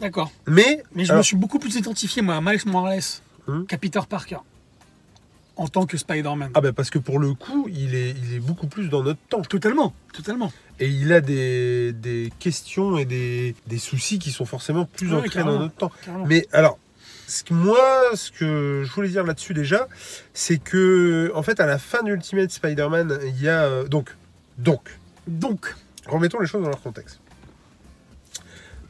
d'accord. 0.00 0.30
Mais, 0.46 0.82
Mais 0.94 1.04
je 1.04 1.10
alors, 1.10 1.18
me 1.18 1.24
suis 1.24 1.36
beaucoup 1.36 1.58
plus 1.58 1.74
identifié 1.76 2.22
moi 2.22 2.36
à 2.36 2.40
Miles 2.40 2.60
Morales 2.66 3.00
Hum. 3.46 3.66
qu'à 3.66 3.76
Peter 3.76 4.00
Parker 4.08 4.38
en 5.56 5.68
tant 5.68 5.86
que 5.86 5.96
Spider-Man. 5.96 6.50
ah 6.54 6.60
bah 6.60 6.72
parce 6.72 6.90
que 6.90 6.98
pour 6.98 7.18
le 7.18 7.34
coup, 7.34 7.68
il 7.72 7.94
est, 7.94 8.10
il 8.10 8.34
est 8.34 8.40
beaucoup 8.40 8.66
plus 8.66 8.88
dans 8.88 9.02
notre 9.02 9.20
temps. 9.28 9.42
Totalement, 9.42 9.94
totalement. 10.12 10.52
Et 10.80 10.88
il 10.88 11.12
a 11.12 11.20
des, 11.20 11.92
des 11.92 12.32
questions 12.40 12.98
et 12.98 13.04
des, 13.04 13.54
des 13.66 13.78
soucis 13.78 14.18
qui 14.18 14.32
sont 14.32 14.46
forcément 14.46 14.84
plus 14.84 15.12
Ouais, 15.12 15.20
ancrés 15.20 15.44
dans 15.44 15.58
notre 15.60 15.74
temps. 15.76 15.92
carrément. 16.04 16.26
Mais 16.26 16.46
alors, 16.52 16.78
ce 17.28 17.44
que 17.44 17.54
moi, 17.54 17.80
ce 18.14 18.30
que 18.32 18.82
je 18.84 18.92
voulais 18.92 19.08
dire 19.08 19.24
là-dessus 19.24 19.54
déjà, 19.54 19.86
c'est 20.32 20.58
que, 20.58 21.30
en 21.34 21.42
fait, 21.42 21.60
à 21.60 21.66
la 21.66 21.78
fin 21.78 22.02
d'Ultimate 22.02 22.50
Spider-Man, 22.50 23.18
il 23.26 23.40
y 23.40 23.48
a. 23.48 23.62
euh, 23.62 23.84
donc, 23.88 24.14
donc, 24.58 24.96
Donc, 25.28 25.74
remettons 26.06 26.40
les 26.40 26.46
choses 26.46 26.62
dans 26.62 26.68
leur 26.68 26.82
contexte. 26.82 27.20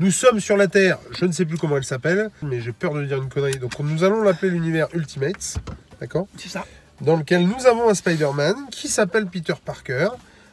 Nous 0.01 0.11
sommes 0.11 0.41
sur 0.41 0.57
la 0.57 0.67
Terre, 0.67 0.99
je 1.17 1.25
ne 1.25 1.31
sais 1.31 1.45
plus 1.45 1.57
comment 1.57 1.77
elle 1.77 1.85
s'appelle, 1.85 2.31
mais 2.43 2.61
j'ai 2.61 2.73
peur 2.73 2.95
de 2.95 3.05
dire 3.05 3.23
une 3.23 3.29
connerie. 3.29 3.59
Donc, 3.59 3.79
nous 3.79 4.03
allons 4.03 4.23
l'appeler 4.23 4.51
l'univers 4.51 4.89
Ultimates, 4.93 5.59
d'accord 6.05 6.27
c'est 6.37 6.49
ça. 6.49 6.65
Dans 7.01 7.17
lequel 7.17 7.47
nous 7.47 7.67
avons 7.67 7.89
un 7.89 7.95
Spider-Man 7.95 8.55
qui 8.71 8.89
s'appelle 8.89 9.27
Peter 9.27 9.55
Parker. 9.65 10.09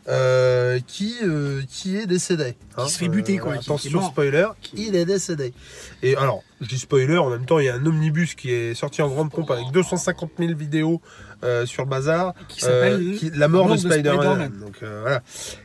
euh, 0.09 0.79
qui, 0.87 1.17
euh, 1.23 1.61
qui 1.69 1.95
est 1.95 2.07
décédé. 2.07 2.55
hein. 2.75 2.87
se 2.87 2.97
fait 2.97 3.07
buter, 3.07 3.37
quoi, 3.37 3.53
est 3.55 3.59
Attention, 3.59 4.01
spoiler, 4.01 4.47
il 4.73 4.95
est 4.95 5.05
décédé. 5.05 5.53
Et 6.01 6.15
alors, 6.17 6.43
je 6.59 6.67
dis 6.67 6.79
spoiler, 6.79 7.17
en 7.19 7.29
même 7.29 7.45
temps, 7.45 7.59
il 7.59 7.65
y 7.65 7.69
a 7.69 7.75
un 7.75 7.85
omnibus 7.85 8.33
qui 8.33 8.51
est 8.51 8.73
sorti 8.73 9.03
en 9.03 9.09
grande 9.09 9.29
pompe 9.31 9.51
avec 9.51 9.69
250 9.71 10.31
000 10.39 10.55
vidéos 10.55 11.01
euh, 11.43 11.67
sur 11.67 11.83
le 11.83 11.89
bazar. 11.89 12.33
Qui 12.47 12.61
s'appelle 12.61 12.99
Euh, 12.99 13.29
La 13.35 13.47
mort, 13.47 13.69
de, 13.69 13.77
Spider-Man. 13.77 14.01
Spider-Man. 14.19 14.59
donc 14.59 14.77
euh, 14.81 15.01
voilà. 15.01 15.21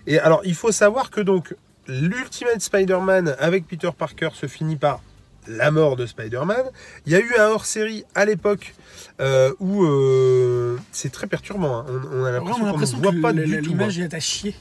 Et 0.07 0.19
alors, 0.19 0.43
il 0.45 0.55
faut 0.55 0.71
savoir 0.71 1.09
que 1.11 1.23
donc 1.23 1.55
l'Ultimate 1.89 2.61
Spider-Man 2.61 3.37
avec 3.39 3.67
Peter 3.67 3.91
Parker 3.97 4.29
se 4.35 4.47
finit 4.47 4.77
par 4.77 5.01
la 5.49 5.71
mort 5.71 5.97
de 5.97 6.07
Spider-Man. 6.07 6.65
Il 7.07 7.13
y 7.13 7.15
a 7.17 7.21
eu 7.21 7.35
un 7.39 7.47
hors-série 7.49 8.05
à 8.15 8.25
l'époque 8.25 8.75
euh, 9.21 9.53
où 9.61 9.85
euh, 9.85 10.79
c'est 10.93 11.11
très 11.13 11.27
perturbant. 11.27 11.79
hein. 11.81 11.87
On, 11.89 12.21
on 12.21 12.25
a 12.25 12.31
l'impression 12.33 12.65
qu'on 12.73 12.79
ne 12.79 12.87
voit 13.21 13.31
pas 13.31 13.33
tout. 13.33 13.39
l'image 13.39 13.99
hein. 13.99 14.05
est 14.05 14.15
à 14.15 14.21
chier. 14.21 14.55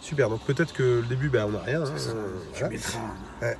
Super. 0.00 0.28
Donc 0.28 0.42
peut-être 0.44 0.72
que 0.72 0.82
le 1.00 1.06
début, 1.08 1.28
ben, 1.28 1.46
on 1.46 1.50
n'a 1.52 1.60
rien. 1.60 1.82
hein. 1.82 1.92
Ça. 1.96 2.10
Voilà. 2.58 3.54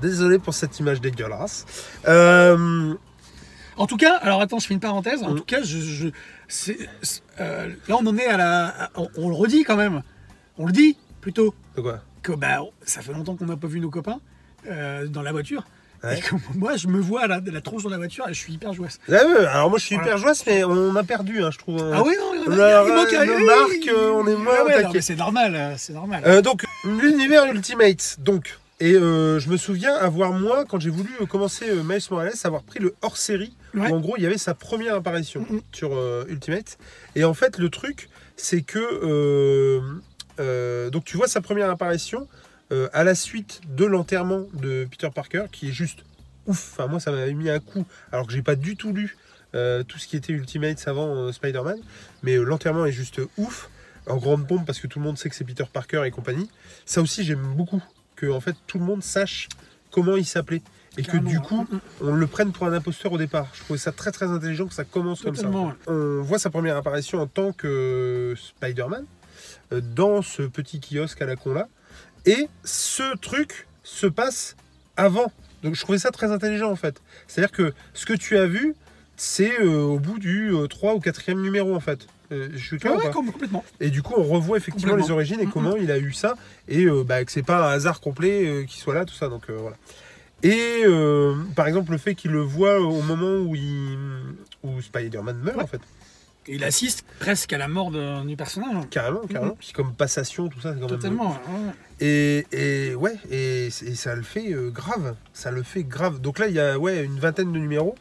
Désolé 0.00 0.38
pour 0.38 0.54
cette 0.54 0.78
image 0.78 1.00
dégueulasse. 1.00 1.66
Euh, 2.06 2.94
En 3.76 3.86
tout 3.86 3.96
cas, 3.96 4.16
alors 4.16 4.40
attends, 4.42 4.58
je 4.58 4.66
fais 4.66 4.74
une 4.74 4.80
parenthèse. 4.80 5.22
En 5.22 5.32
Mm. 5.32 5.36
tout 5.38 5.44
cas, 5.44 5.62
je, 5.62 5.78
je- 5.78 6.72
là, 7.38 7.96
on 7.98 8.06
en 8.06 8.16
est 8.16 8.26
à 8.26 8.36
la. 8.36 8.84
à- 8.84 8.90
on, 8.96 9.08
on 9.16 9.28
le 9.30 9.34
redit 9.34 9.64
quand 9.64 9.76
même. 9.76 10.02
On 10.58 10.66
le 10.66 10.72
dit 10.72 10.96
plutôt 11.20 11.54
de 11.76 11.80
quoi? 11.80 12.00
Que 12.22 12.32
bah, 12.32 12.60
ça 12.82 13.00
fait 13.00 13.12
longtemps 13.14 13.36
qu'on 13.36 13.46
n'a 13.46 13.56
pas 13.56 13.66
vu 13.66 13.80
nos 13.80 13.90
copains 13.90 14.20
euh, 14.68 15.06
dans 15.06 15.22
la 15.22 15.32
voiture. 15.32 15.64
Ouais. 16.02 16.18
Et 16.18 16.22
que 16.22 16.34
moi, 16.54 16.76
je 16.76 16.86
me 16.88 16.98
vois 16.98 17.26
la, 17.26 17.40
la 17.44 17.60
tronche 17.60 17.82
dans 17.82 17.90
la 17.90 17.98
voiture 17.98 18.26
et 18.26 18.32
je 18.32 18.38
suis 18.38 18.54
hyper 18.54 18.72
jouasse. 18.72 18.98
Ah 19.08 19.12
ouais, 19.26 19.44
Alors 19.46 19.68
moi, 19.68 19.78
je 19.78 19.84
suis 19.84 19.96
Voilà. 19.96 20.12
hyper 20.12 20.18
joyeuse, 20.18 20.42
mais 20.46 20.64
on 20.64 20.96
a 20.96 21.04
perdu, 21.04 21.42
hein, 21.42 21.50
je 21.50 21.58
trouve. 21.58 21.78
Ah 21.92 22.02
oui, 22.02 22.14
non, 22.18 22.32
il 22.34 22.38
manque 22.48 23.08
oui, 23.10 23.44
Marc, 23.44 23.68
oui, 23.70 23.90
euh, 23.90 24.10
on 24.14 24.26
est 24.26 24.34
moins 24.36 24.54
Ah 24.60 24.64
ouais, 24.64 24.82
non, 24.82 24.90
mais 24.94 25.00
c'est 25.02 25.16
normal, 25.16 25.54
euh, 25.54 25.74
c'est 25.76 25.92
normal. 25.92 26.22
Euh, 26.26 26.40
donc, 26.40 26.64
l'univers 26.84 27.44
Ultimate, 27.52 28.16
donc. 28.20 28.58
Et 28.82 28.94
euh, 28.94 29.38
je 29.40 29.50
me 29.50 29.58
souviens 29.58 29.94
avoir, 29.94 30.32
moi, 30.32 30.64
quand 30.66 30.80
j'ai 30.80 30.88
voulu 30.88 31.10
euh, 31.20 31.26
commencer 31.26 31.68
euh, 31.68 31.82
Miles 31.84 32.00
Morales, 32.10 32.32
avoir 32.44 32.62
pris 32.62 32.78
le 32.78 32.94
hors-série, 33.02 33.54
Ouais. 33.74 33.90
où 33.90 33.94
en 33.94 34.00
gros, 34.00 34.14
il 34.16 34.22
y 34.24 34.26
avait 34.26 34.38
sa 34.38 34.54
première 34.54 34.94
apparition 34.96 35.44
Mhm. 35.50 35.60
sur 35.70 35.90
euh, 35.94 36.24
Ultimate. 36.28 36.78
Et 37.14 37.24
en 37.24 37.34
fait, 37.34 37.58
le 37.58 37.68
truc, 37.68 38.08
c'est 38.36 38.62
que. 38.62 38.78
euh, 38.78 39.80
euh, 40.40 40.88
donc, 40.88 41.04
tu 41.04 41.18
vois 41.18 41.28
sa 41.28 41.42
première 41.42 41.68
apparition 41.68 42.26
euh, 42.72 42.88
à 42.92 43.04
la 43.04 43.14
suite 43.14 43.60
de 43.68 43.84
l'enterrement 43.84 44.46
de 44.54 44.86
Peter 44.90 45.08
Parker, 45.14 45.44
qui 45.50 45.68
est 45.68 45.72
juste 45.72 46.04
ouf. 46.46 46.72
Enfin, 46.72 46.86
moi, 46.86 47.00
ça 47.00 47.10
m'avait 47.10 47.34
mis 47.34 47.50
un 47.50 47.60
coup, 47.60 47.84
alors 48.12 48.26
que 48.26 48.32
j'ai 48.32 48.42
pas 48.42 48.56
du 48.56 48.76
tout 48.76 48.92
lu 48.92 49.16
euh, 49.54 49.82
tout 49.82 49.98
ce 49.98 50.06
qui 50.06 50.16
était 50.16 50.32
Ultimate 50.32 50.82
avant 50.86 51.14
euh, 51.14 51.32
Spider-Man. 51.32 51.78
Mais 52.22 52.36
l'enterrement 52.36 52.86
est 52.86 52.92
juste 52.92 53.20
ouf 53.36 53.68
en 54.06 54.16
grande 54.16 54.46
pompe 54.46 54.64
parce 54.64 54.78
que 54.78 54.86
tout 54.86 54.98
le 54.98 55.04
monde 55.04 55.18
sait 55.18 55.28
que 55.28 55.34
c'est 55.34 55.44
Peter 55.44 55.64
Parker 55.70 56.02
et 56.06 56.10
compagnie. 56.10 56.48
Ça 56.86 57.00
aussi, 57.00 57.24
j'aime 57.24 57.42
beaucoup 57.56 57.82
que 58.16 58.26
en 58.30 58.40
fait 58.40 58.54
tout 58.66 58.78
le 58.78 58.84
monde 58.84 59.02
sache 59.02 59.48
comment 59.90 60.16
il 60.16 60.26
s'appelait 60.26 60.62
et 60.96 61.02
que 61.02 61.16
du 61.16 61.40
coup 61.40 61.66
Mm, 61.70 61.76
mm. 61.76 61.80
on 62.02 62.14
le 62.14 62.26
prenne 62.26 62.52
pour 62.52 62.66
un 62.66 62.72
imposteur 62.72 63.12
au 63.12 63.18
départ. 63.18 63.48
Je 63.54 63.60
trouvais 63.60 63.78
ça 63.78 63.92
très 63.92 64.12
très 64.12 64.26
intelligent 64.26 64.66
que 64.66 64.74
ça 64.74 64.84
commence 64.84 65.22
comme 65.22 65.36
ça. 65.36 65.48
On 65.86 66.22
voit 66.22 66.38
sa 66.38 66.50
première 66.50 66.76
apparition 66.76 67.20
en 67.20 67.26
tant 67.26 67.52
que 67.52 68.34
Spider-Man 68.36 69.04
dans 69.70 70.22
ce 70.22 70.42
petit 70.42 70.80
kiosque 70.80 71.22
à 71.22 71.26
la 71.26 71.36
con 71.36 71.54
là 71.54 71.68
et 72.26 72.48
ce 72.64 73.16
truc 73.18 73.66
se 73.82 74.06
passe 74.06 74.56
avant. 74.96 75.32
Donc 75.62 75.74
je 75.74 75.80
trouvais 75.80 75.98
ça 75.98 76.10
très 76.10 76.30
intelligent 76.30 76.70
en 76.70 76.76
fait. 76.76 77.00
C'est-à-dire 77.28 77.52
que 77.52 77.72
ce 77.94 78.06
que 78.06 78.14
tu 78.14 78.36
as 78.38 78.46
vu, 78.46 78.74
c'est 79.16 79.60
euh, 79.60 79.80
au 79.82 79.98
bout 79.98 80.18
du 80.18 80.52
3 80.68 80.94
ou 80.94 80.98
4e 80.98 81.40
numéro 81.40 81.74
en 81.74 81.80
fait. 81.80 82.06
Euh, 82.32 82.48
je 82.52 82.64
suis 82.64 82.78
clair 82.78 82.94
ou 82.94 82.98
ouais, 82.98 83.10
com- 83.10 83.26
complètement. 83.30 83.64
et 83.80 83.90
du 83.90 84.02
coup, 84.02 84.14
on 84.16 84.22
revoit 84.22 84.56
effectivement 84.56 84.94
les 84.96 85.10
origines 85.10 85.40
et 85.40 85.46
Mhm. 85.46 85.52
comment 85.52 85.76
il 85.76 85.90
a 85.90 85.98
eu 85.98 86.12
ça. 86.12 86.36
Et 86.68 86.84
euh, 86.84 87.02
bah, 87.04 87.24
que 87.24 87.32
c'est 87.32 87.42
pas 87.42 87.68
un 87.68 87.72
hasard 87.72 88.00
complet 88.00 88.46
euh, 88.46 88.64
qu'il 88.64 88.80
soit 88.80 88.94
là, 88.94 89.04
tout 89.04 89.14
ça. 89.14 89.28
Donc 89.28 89.50
euh, 89.50 89.56
voilà. 89.58 89.76
Et 90.42 90.82
euh, 90.86 91.34
par 91.56 91.66
exemple, 91.66 91.90
le 91.92 91.98
fait 91.98 92.14
qu'il 92.14 92.30
le 92.30 92.40
voit 92.40 92.80
au 92.80 93.02
moment 93.02 93.34
où, 93.44 93.54
il, 93.56 93.98
où 94.62 94.80
Spider-Man 94.80 95.38
meurt, 95.42 95.56
Ouais. 95.58 95.64
en 95.64 95.66
fait. 95.66 95.80
Et 96.50 96.56
il 96.56 96.64
assiste 96.64 97.04
presque 97.20 97.52
à 97.52 97.58
la 97.58 97.68
mort 97.68 97.92
de- 97.92 98.26
du 98.26 98.36
personnage. 98.36 98.88
Carrément, 98.90 99.20
carrément. 99.20 99.54
Puis 99.58 99.70
comme 99.72 99.94
passation, 99.94 100.48
tout 100.48 100.60
ça, 100.60 100.74
c'est 100.74 100.80
quand 100.80 100.88
même. 100.90 100.98
Totalement. 100.98 101.30
ouais. 101.30 101.72
Et, 102.00 102.46
et 102.50 102.94
ouais, 102.96 103.14
et, 103.30 103.66
et 103.66 103.94
ça 103.94 104.16
le 104.16 104.22
fait 104.22 104.52
euh, 104.52 104.70
grave. 104.70 105.14
Ça 105.32 105.50
le 105.52 105.62
fait 105.62 105.84
grave. 105.84 106.20
Donc 106.20 106.38
là, 106.40 106.48
il 106.48 106.54
y 106.54 106.60
a 106.60 106.76
ouais, 106.78 107.04
une 107.04 107.20
vingtaine 107.20 107.52
de 107.52 107.58
numéros. 107.58 107.94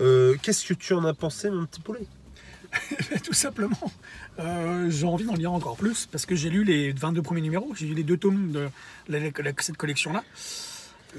Euh, 0.00 0.34
Qu'est-ce 0.42 0.66
que 0.66 0.74
tu 0.74 0.94
en 0.94 1.04
as 1.04 1.14
pensé, 1.14 1.48
mon 1.48 1.64
petit 1.66 1.80
poulet? 1.80 2.00
Tout 3.24 3.34
simplement. 3.34 3.92
Euh, 4.40 4.88
j'ai 4.90 5.06
envie 5.06 5.24
d'en 5.26 5.34
lire 5.34 5.52
encore 5.52 5.76
plus 5.76 6.06
parce 6.06 6.26
que 6.26 6.34
j'ai 6.34 6.48
lu 6.50 6.64
les 6.64 6.92
22 6.92 7.22
premiers 7.22 7.42
numéros. 7.42 7.72
J'ai 7.76 7.86
lu 7.86 7.94
les 7.94 8.02
deux 8.02 8.16
tomes 8.16 8.50
de 8.50 8.68
la- 9.08 9.18
la- 9.20 9.52
cette 9.60 9.76
collection-là. 9.76 10.24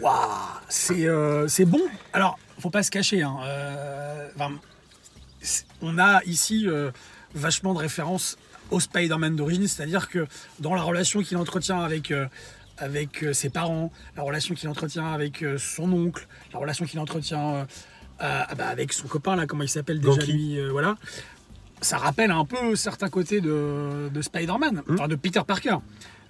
Waouh 0.02 0.18
C'est 0.70 1.06
euh, 1.08 1.48
bon. 1.68 1.82
Alors, 2.14 2.40
faut 2.60 2.72
pas 2.72 2.82
se 2.84 2.90
cacher. 2.92 3.22
hein, 3.22 3.38
euh, 3.44 4.28
enfin, 4.36 4.52
on 5.82 5.98
a 6.00 6.24
ici 6.26 6.66
euh, 6.68 6.92
vachement 7.36 7.74
de 7.74 7.80
références 7.80 8.38
au 8.72 8.80
Spider-Man 8.80 9.36
d'origine, 9.36 9.68
c'est-à-dire 9.68 10.10
que 10.10 10.26
dans 10.60 10.74
la 10.74 10.82
relation 10.82 11.22
qu'il 11.22 11.38
entretient 11.38 11.80
avec, 11.82 12.12
euh, 12.12 12.26
avec 12.78 13.24
euh, 13.24 13.34
ses 13.34 13.50
parents, 13.50 13.92
la 14.16 14.24
relation 14.24 14.56
qu'il 14.56 14.70
entretient 14.70 15.12
avec 15.14 15.44
euh, 15.44 15.58
son 15.58 15.92
oncle, 15.92 16.28
la 16.54 16.60
relation 16.60 16.86
qu'il 16.86 17.00
entretient 17.00 17.68
à- 18.20 18.56
bah, 18.56 18.68
avec 18.68 18.94
son 18.94 19.08
copain, 19.08 19.36
là, 19.36 19.46
comment 19.48 19.64
il 19.64 19.70
s'appelle 19.70 20.00
déjà 20.00 20.22
lui, 20.26 20.58
voilà. 20.70 20.96
ça 21.82 21.98
rappelle 21.98 22.32
un 22.32 22.46
peu 22.46 22.76
certains 22.76 23.10
côtés 23.10 23.42
de, 23.42 24.10
de 24.14 24.22
Spider-Man, 24.22 24.84
Mm. 24.88 24.94
enfin 24.94 25.08
de 25.08 25.16
Peter 25.16 25.42
Parker. 25.46 25.78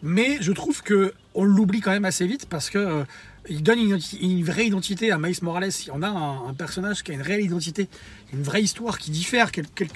Mais 0.02 0.38
je 0.42 0.52
trouve 0.52 0.82
que 0.82 1.14
on 1.36 1.44
l'oublie 1.46 1.80
quand 1.82 1.92
même 1.92 2.04
assez 2.06 2.26
vite 2.28 2.48
parce 2.50 2.70
que 2.70 3.06
il 3.50 3.64
donne 3.64 3.80
une, 3.80 4.44
vraie 4.44 4.68
identité 4.68 5.12
à 5.12 5.18
Miles 5.18 5.36
Morales. 5.42 5.72
On 5.92 6.02
a 6.02 6.08
un, 6.08 6.54
personnage 6.54 7.04
qui 7.04 7.12
a 7.12 7.14
une 7.14 7.22
réelle 7.22 7.42
identité, 7.42 7.88
une 8.34 8.44
vraie 8.44 8.62
histoire 8.62 8.98
qui 8.98 9.12
diffère 9.12 9.52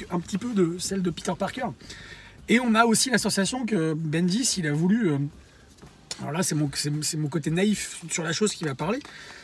un 0.10 0.20
petit 0.20 0.38
peu 0.38 0.54
de 0.54 0.78
celle 0.80 1.02
de 1.02 1.10
Peter 1.10 1.34
Parker. 1.38 1.68
Et 2.50 2.60
on 2.60 2.76
a 2.76 2.86
aussi 2.86 3.10
la 3.10 3.18
sensation 3.18 3.66
que 3.66 3.94
Bendis, 3.94 4.56
il 4.58 4.68
a 4.68 4.74
voulu. 4.74 5.12
euh, 5.12 5.18
alors 6.20 6.32
là, 6.32 6.44
c'est 6.44 6.56
mon, 6.56 6.70
c'est, 6.74 6.92
c'est 7.04 7.18
mon 7.18 7.28
côté 7.28 7.52
naïf 7.52 8.02
sur 8.10 8.24
la 8.24 8.34
chose 8.34 8.54
qui 8.54 8.64
va 8.64 8.76
parler. 8.76 9.00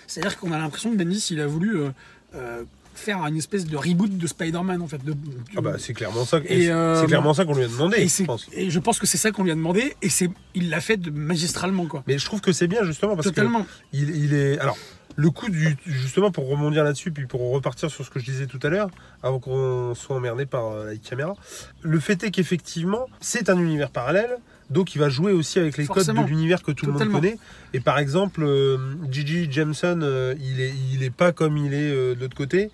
C'est-à-dire 0.08 0.38
qu'on 0.38 0.52
a 0.52 0.58
l'impression 0.58 0.92
que 0.92 0.96
Bendis, 0.96 1.28
il 1.32 1.40
a 1.40 1.48
voulu 1.48 1.78
euh, 1.78 1.90
euh, 2.36 2.64
faire 2.94 3.26
une 3.26 3.38
espèce 3.38 3.66
de 3.66 3.76
reboot 3.78 4.18
de 4.18 4.28
Spider-Man, 4.28 4.82
en 4.82 4.88
fait. 4.88 5.04
De, 5.04 5.14
Ah 5.56 5.62
bah, 5.62 5.76
c'est 5.78 5.94
clairement 5.94 6.26
ça. 6.26 6.40
Et, 6.46 6.70
euh, 6.70 7.00
c'est 7.02 7.08
clairement 7.08 7.34
ça 7.34 7.46
qu'on 7.46 7.56
lui 7.56 7.64
a 7.64 7.68
demandé, 7.68 7.98
et, 8.02 8.08
je 8.08 8.24
pense. 8.24 8.48
et 8.54 8.70
je 8.70 8.80
pense 8.80 9.00
que 9.00 9.08
c'est 9.08 9.18
ça 9.18 9.32
qu'on 9.32 9.44
lui 9.44 9.52
a 9.52 9.56
demandé, 9.56 9.96
et 10.02 10.10
c'est, 10.10 10.30
il 10.56 10.70
l'a 10.70 10.82
fait 10.82 10.98
de- 10.98 11.12
magistralement, 11.12 11.86
quoi. 11.86 12.04
Mais 12.08 12.18
je 12.18 12.26
trouve 12.26 12.42
que 12.42 12.52
c'est 12.52 12.68
bien 12.68 12.84
justement 12.84 13.16
parce 13.16 13.28
Totalement. 13.28 13.64
que 13.64 13.70
il, 13.94 14.10
il 14.16 14.34
est. 14.34 14.60
Alors, 14.60 14.78
le 15.16 15.30
coup 15.30 15.50
du. 15.50 15.78
Justement, 15.86 16.32
pour 16.32 16.48
rebondir 16.50 16.84
là-dessus, 16.84 17.12
puis 17.12 17.28
pour 17.28 17.52
repartir 17.52 17.92
sur 17.92 18.04
ce 18.06 18.10
que 18.10 18.20
je 18.20 18.26
disais 18.26 18.48
tout 18.48 18.60
à 18.64 18.70
l'heure, 18.70 18.90
avant 19.22 19.40
qu'on 19.40 19.94
soit 19.96 20.16
emmerdé 20.16 20.46
par 20.46 20.68
euh, 20.72 20.86
la 20.92 20.96
caméra, 20.98 21.36
le 21.82 22.00
fait 22.00 22.24
est 22.24 22.32
qu'effectivement, 22.32 23.06
c'est 23.20 23.50
un 23.50 23.58
univers 23.60 23.90
parallèle. 23.92 24.38
Donc 24.74 24.96
il 24.96 25.00
va 25.00 25.10
jouer 25.10 25.32
aussi 25.32 25.60
avec 25.60 25.78
les 25.78 25.86
Forcément. 25.86 26.22
codes 26.22 26.30
de 26.30 26.36
l'univers 26.36 26.62
que 26.64 26.72
tout 26.72 26.86
Totalement. 26.86 27.06
le 27.06 27.12
monde 27.12 27.22
connaît. 27.22 27.38
Et 27.74 27.80
par 27.80 28.00
exemple, 28.00 28.44
euh, 28.44 28.78
Gigi 29.12 29.52
Jameson, 29.52 30.00
euh, 30.02 30.36
il, 30.40 30.60
est, 30.62 30.74
il 30.94 31.04
est 31.04 31.10
pas 31.10 31.32
comme 31.32 31.58
il 31.58 31.74
est 31.74 31.92
euh, 31.92 32.16
de 32.16 32.22
l'autre 32.22 32.36
côté. 32.36 32.72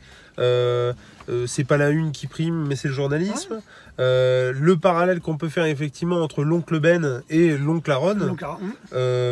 C'est 1.47 1.63
pas 1.65 1.77
la 1.77 1.89
une 1.89 2.11
qui 2.11 2.27
prime, 2.27 2.65
mais 2.67 2.75
c'est 2.75 2.87
le 2.87 2.93
journalisme. 2.93 3.61
Le 3.97 4.73
parallèle 4.75 5.19
qu'on 5.19 5.37
peut 5.37 5.49
faire 5.49 5.65
effectivement 5.65 6.21
entre 6.23 6.43
l'oncle 6.43 6.79
Ben 6.79 7.21
et 7.29 7.57
l'oncle 7.57 7.91
Aaron, 7.91 8.19
hum, 8.21 8.37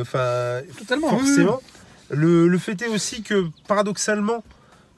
enfin, 0.01 0.61
forcément. 1.09 1.61
Le, 2.09 2.47
le 2.47 2.57
fait 2.57 2.81
est 2.81 2.87
aussi 2.87 3.21
que, 3.21 3.47
paradoxalement, 3.67 4.43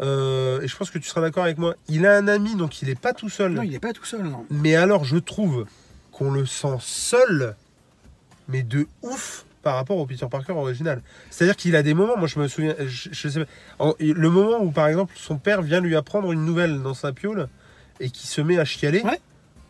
euh, 0.02 0.62
et 0.62 0.68
je 0.68 0.76
pense 0.78 0.90
que 0.92 0.98
tu 1.00 1.08
seras 1.10 1.22
d'accord 1.22 1.44
avec 1.44 1.58
moi, 1.58 1.76
il 1.88 2.06
a 2.06 2.16
un 2.16 2.28
ami, 2.28 2.56
donc 2.56 2.82
il 2.82 2.88
n'est 2.88 2.96
pas 2.96 3.14
tout 3.14 3.30
seul. 3.30 3.54
non, 3.54 3.64
il 3.64 3.72
n'est 3.72 3.80
pas 3.80 3.94
tout 3.94 4.06
seul, 4.06 4.24
non. 4.24 4.46
Mais 4.50 4.76
alors, 4.76 5.04
je 5.04 5.18
trouve 5.18 5.66
qu'on 6.20 6.32
le 6.32 6.46
sent 6.46 6.76
seul, 6.82 7.56
mais 8.50 8.62
de 8.62 8.88
ouf 9.02 9.46
par 9.64 9.76
rapport 9.76 9.98
au 9.98 10.06
Peter 10.06 10.26
Parker 10.30 10.52
original. 10.54 11.02
C'est-à-dire 11.30 11.56
qu'il 11.56 11.76
a 11.76 11.84
des 11.84 11.94
moments, 11.94 12.18
moi 12.18 12.28
je 12.28 12.40
me 12.40 12.48
souviens, 12.48 12.76
je, 12.88 13.10
je 13.12 13.28
sais 13.30 13.40
pas, 13.40 13.46
en- 13.80 13.94
le 14.00 14.30
moment 14.30 14.62
où 14.62 14.72
par 14.72 14.88
exemple 14.88 15.14
son 15.18 15.38
père 15.38 15.62
vient 15.62 15.80
lui 15.82 15.96
apprendre 15.96 16.32
une 16.32 16.44
nouvelle 16.46 16.82
dans 16.82 16.94
sa 16.94 17.14
piole 17.14 17.48
et 18.02 18.10
qui 18.10 18.28
se 18.28 18.42
met 18.42 18.60
à 18.60 18.66
chialer. 18.66 19.02
Ouais. 19.02 19.20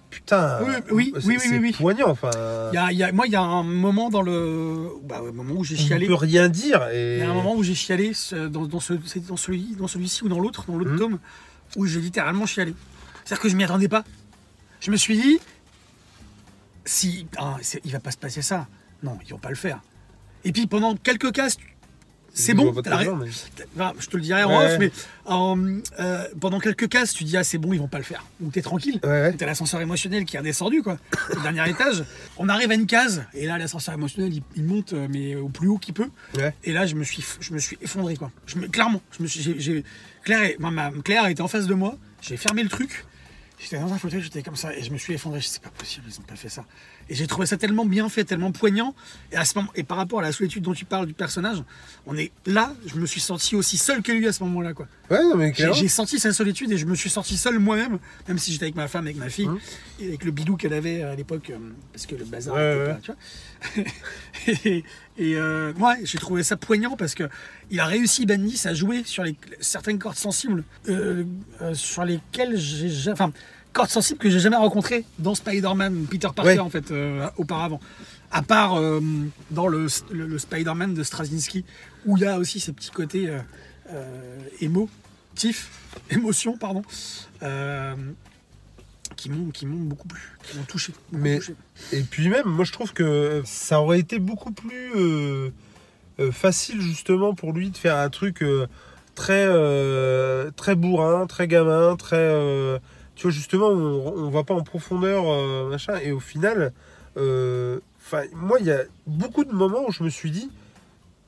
Putain, 0.09 0.59
Oui, 0.63 0.73
oui, 0.91 1.13
c'est- 1.19 1.27
oui, 1.27 1.37
oui, 1.51 1.57
oui, 1.61 1.71
poignant. 1.71 2.09
Enfin, 2.09 2.31
y 2.73 2.77
a- 2.77 2.91
y 2.91 3.03
a- 3.03 3.11
moi, 3.11 3.27
il 3.27 3.31
y 3.33 3.35
a 3.35 3.41
un 3.43 3.61
moment 3.61 4.09
dans 4.09 4.23
le. 4.23 4.89
Bah, 5.03 5.21
un 5.27 5.31
moment 5.31 5.53
où 5.53 5.63
j'ai 5.63 5.75
chialé. 5.77 6.07
peut 6.07 6.15
rien 6.15 6.49
dire 6.49 6.87
et 6.91 7.17
Il 7.17 7.19
y 7.19 7.21
a 7.21 7.29
un 7.29 7.33
moment 7.35 7.53
où 7.55 7.61
j'ai 7.61 7.75
chialé 7.75 8.13
dans, 8.49 8.65
dans, 8.65 8.79
ce, 8.79 8.93
dans, 9.19 9.37
celui, 9.37 9.75
dans 9.77 9.87
celui-ci 9.87 10.23
ou 10.23 10.29
dans 10.29 10.39
l'autre, 10.39 10.65
dans 10.67 10.77
l'autre 10.77 10.91
Mhm. 10.93 10.97
tome, 10.99 11.19
où 11.75 11.85
j'ai 11.85 11.99
littéralement 12.01 12.47
chialé. 12.47 12.73
C'est-à-dire 13.23 13.41
que 13.43 13.49
je 13.49 13.55
m'y 13.55 13.63
attendais 13.63 13.87
pas. 13.87 14.03
Je 14.79 14.89
me 14.89 14.97
suis 14.97 15.15
dit, 15.19 15.39
si 16.89 17.27
ah, 17.37 17.57
il 17.85 17.91
va 17.91 17.99
pas 17.99 18.11
se 18.11 18.17
passer 18.17 18.41
ça, 18.41 18.67
non, 19.03 19.17
ils 19.25 19.29
vont 19.31 19.37
pas 19.37 19.49
le 19.49 19.55
faire. 19.55 19.79
Et 20.43 20.51
puis 20.51 20.65
pendant 20.65 20.95
quelques 20.95 21.31
cases, 21.31 21.57
c'est 22.33 22.53
bon, 22.53 22.71
pas 22.73 22.81
mais- 22.97 23.29
Enfin, 23.75 23.93
je 23.99 24.07
te 24.07 24.15
le 24.15 24.23
dirai 24.23 24.43
en 24.43 24.57
Ouais. 24.59 24.65
off, 24.73 24.77
mais 24.79 24.91
euh, 25.29 25.81
euh, 25.99 26.23
pendant 26.39 26.59
quelques 26.59 26.87
cases, 26.87 27.13
tu 27.13 27.23
dis 27.25 27.35
ah 27.37 27.43
c'est 27.43 27.57
bon, 27.57 27.73
ils 27.73 27.79
vont 27.79 27.87
pas 27.87 27.97
le 27.97 28.03
faire. 28.03 28.23
Donc 28.39 28.53
t'es 28.53 28.61
tranquille. 28.61 28.99
Ouais. 29.03 29.33
T'as 29.33 29.45
l'ascenseur 29.45 29.81
émotionnel 29.81 30.25
qui 30.25 30.35
est 30.35 30.39
redescendu 30.39 30.81
quoi, 30.81 30.97
au 31.37 31.39
dernier 31.41 31.69
étage. 31.69 32.03
On 32.37 32.47
arrive 32.49 32.71
à 32.71 32.75
une 32.75 32.85
case 32.87 33.23
et 33.33 33.45
là 33.45 33.57
l'ascenseur 33.57 33.93
émotionnel 33.93 34.33
il, 34.33 34.41
il 34.55 34.63
monte 34.63 34.93
euh, 34.93 35.07
mais 35.09 35.35
au 35.35 35.49
plus 35.49 35.67
haut 35.67 35.77
qu'il 35.77 35.93
peut. 35.93 36.09
Ouais. 36.37 36.53
Et 36.63 36.71
là 36.71 36.85
je 36.87 36.95
me 36.95 37.03
suis, 37.03 37.23
je 37.39 37.53
me 37.53 37.59
suis 37.59 37.77
effondré 37.81 38.15
quoi. 38.15 38.31
Je 38.47 38.57
me, 38.57 38.67
clairement, 38.67 39.01
je 39.17 39.21
me 39.23 39.27
suis, 39.27 39.83
Claire, 40.23 40.51
ma, 40.59 40.71
ma- 40.71 40.91
Claire 41.03 41.27
était 41.27 41.41
en 41.41 41.47
face 41.47 41.67
de 41.67 41.73
moi. 41.75 41.97
J'ai 42.21 42.37
fermé 42.37 42.63
le 42.63 42.69
truc. 42.69 43.05
J'étais 43.59 43.77
dans 43.77 43.91
un 43.91 43.97
fauteuil, 43.97 44.21
j'étais 44.21 44.41
comme 44.41 44.55
ça 44.55 44.73
et 44.73 44.81
je 44.81 44.91
me 44.91 44.97
suis 44.97 45.13
effondré. 45.13 45.41
Je 45.41 45.47
sais 45.47 45.59
pas 45.59 45.69
possible, 45.69 46.05
ils 46.07 46.19
ont 46.19 46.23
pas 46.23 46.35
fait 46.35 46.49
ça. 46.49 46.65
Et 47.09 47.15
j'ai 47.15 47.25
trouvé 47.27 47.47
ça 47.47 47.57
tellement 47.57 47.85
bien 47.85 48.07
fait, 48.07 48.23
tellement 48.23 48.51
poignant. 48.51 48.93
Et 49.31 49.35
à 49.35 49.43
ce 49.45 49.57
moment, 49.57 49.69
et 49.75 49.83
par 49.83 49.97
rapport 49.97 50.19
à 50.19 50.21
la 50.21 50.31
solitude 50.31 50.63
dont 50.63 50.73
tu 50.73 50.85
parles 50.85 51.07
du 51.07 51.13
personnage, 51.13 51.63
on 52.05 52.15
est 52.15 52.31
là. 52.45 52.73
Je 52.85 52.95
me 52.97 53.05
suis 53.07 53.19
senti 53.21 53.55
aussi 53.55 53.77
seul 53.77 54.01
que 54.03 54.11
lui 54.11 54.27
à 54.27 54.31
ce 54.33 54.43
moment-là 54.43 54.73
quoi. 54.73 54.87
Ouais, 55.09 55.23
non, 55.23 55.35
mais 55.35 55.51
J'ai 55.55 55.73
j'ai 55.73 55.87
senti 55.87 56.19
sa 56.19 56.31
solitude 56.31 56.71
et 56.71 56.77
je 56.77 56.85
me 56.85 56.93
suis 56.93 57.09
senti 57.09 57.35
seul 57.35 57.57
moi-même, 57.57 57.97
même 58.27 58.37
si 58.37 58.51
j'étais 58.51 58.65
avec 58.65 58.75
ma 58.75 58.87
femme, 58.87 59.05
avec 59.05 59.17
ma 59.17 59.29
fille, 59.29 59.47
Hum. 59.47 59.59
et 59.99 60.07
avec 60.09 60.23
le 60.23 60.31
bidou 60.31 60.55
qu'elle 60.55 60.73
avait 60.73 61.01
à 61.01 61.15
l'époque, 61.15 61.49
euh, 61.49 61.57
parce 61.91 62.05
que 62.05 62.15
le 62.15 62.25
bazar 62.25 62.53
Ouais, 62.55 62.73
était 62.75 62.81
ouais. 62.81 62.93
pas, 62.93 62.99
tu 63.01 63.11
vois. 63.11 63.85
et 64.65 64.83
et, 65.17 65.35
euh, 65.35 65.73
ouais, 65.73 65.95
j'ai 66.03 66.17
trouvé 66.17 66.43
ça 66.43 66.55
poignant 66.55 66.95
parce 66.95 67.13
que 67.13 67.23
il 67.71 67.79
a 67.81 67.85
réussi 67.85 68.25
Bendis 68.25 68.61
à 68.65 68.73
jouer 68.73 69.01
sur 69.03 69.23
les, 69.23 69.35
certaines 69.59 69.99
cordes 69.99 70.15
sensibles 70.15 70.63
euh, 70.87 71.25
euh, 71.61 71.73
sur 71.73 72.05
lesquelles 72.05 72.55
j'ai 72.57 73.11
enfin 73.11 73.33
cordes 73.73 73.89
sensibles 73.89 74.19
que 74.19 74.29
j'ai 74.29 74.39
jamais 74.39 74.55
rencontrées 74.57 75.05
dans 75.19 75.35
Spider-Man, 75.35 76.05
Peter 76.09 76.27
Parker 76.35 76.51
Ouais. 76.53 76.59
en 76.59 76.69
fait 76.69 76.91
euh, 76.91 77.27
auparavant. 77.37 77.79
À 78.31 78.41
part 78.43 78.75
euh, 78.79 78.99
dans 79.51 79.67
le, 79.67 79.87
le- 80.11 80.27
le 80.27 80.37
Spider-Man 80.39 80.93
de 80.93 81.03
Straczynski, 81.03 81.65
où 82.05 82.17
il 82.17 82.23
y 82.23 82.25
a 82.27 82.37
aussi 82.37 82.59
ces 82.59 82.73
petits 82.73 82.91
côtés 82.91 83.27
euh, 83.91 84.39
émotifs, 84.61 85.69
émotions, 86.11 86.57
pardon, 86.57 86.83
qui 89.15 89.29
m'ont 89.29 89.49
qui 89.51 89.65
m'ont 89.65 89.79
beaucoup 89.83 90.07
plu, 90.07 90.21
qui 90.43 90.57
m'ont 90.57 90.63
touché. 90.63 90.93
beaucoup 91.11 91.23
Mais- 91.23 91.37
touché. 91.39 91.55
Et 91.91 92.01
puis 92.03 92.29
même, 92.29 92.45
moi 92.47 92.65
je 92.65 92.71
trouve 92.71 92.93
que 92.93 93.41
ça 93.45 93.81
aurait 93.81 93.99
été 93.99 94.19
beaucoup 94.19 94.51
plus 94.51 94.91
facile 96.31 96.81
justement 96.81 97.33
pour 97.33 97.53
lui 97.53 97.69
de 97.69 97.77
faire 97.77 97.95
un 97.97 98.09
truc 98.09 98.43
très 99.15 99.45
euh, 99.47 100.51
très 100.55 100.75
bourrin, 100.75 101.25
très 101.27 101.47
gamin, 101.47 101.95
très 101.95 102.17
euh, 102.17 102.77
tu 103.19 103.23
vois 103.23 103.31
justement 103.31 103.67
on, 103.67 104.13
on 104.15 104.29
va 104.29 104.43
pas 104.45 104.53
en 104.53 104.63
profondeur 104.63 105.23
euh, 105.27 105.69
machin 105.69 105.97
et 106.01 106.11
au 106.13 106.21
final, 106.21 106.71
euh, 107.17 107.79
enfin 107.99 108.23
moi 108.33 108.57
il 108.61 108.65
y 108.65 108.71
a 108.71 108.83
beaucoup 109.07 109.43
de 109.43 109.51
moments 109.51 109.83
où 109.87 109.91
je 109.91 110.03
me 110.03 110.09
suis 110.09 110.31
dit 110.31 110.49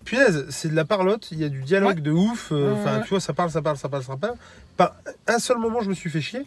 punaise 0.06 0.46
c'est 0.50 0.70
de 0.70 0.76
la 0.76 0.86
parlotte, 0.86 1.28
il 1.34 1.40
y 1.40 1.44
a 1.44 1.50
du 1.50 1.62
dialogue 1.64 1.98
Ouais. 1.98 2.02
de 2.02 2.12
ouf, 2.12 2.50
euh, 2.54 2.74
enfin 2.76 2.98
ouais. 3.00 3.04
tu 3.04 3.10
vois 3.10 3.20
ça 3.20 3.34
parle, 3.34 3.52
ça 3.52 3.62
parle, 3.62 3.76
ça 3.78 3.90
parle, 3.90 4.04
ça 4.04 4.16
parle. 4.16 4.36
Pas 4.78 4.96
un 5.28 5.38
seul 5.40 5.58
moment 5.58 5.82
je 5.82 5.90
me 5.90 5.94
suis 5.94 6.10
fait 6.10 6.22
chier. 6.22 6.44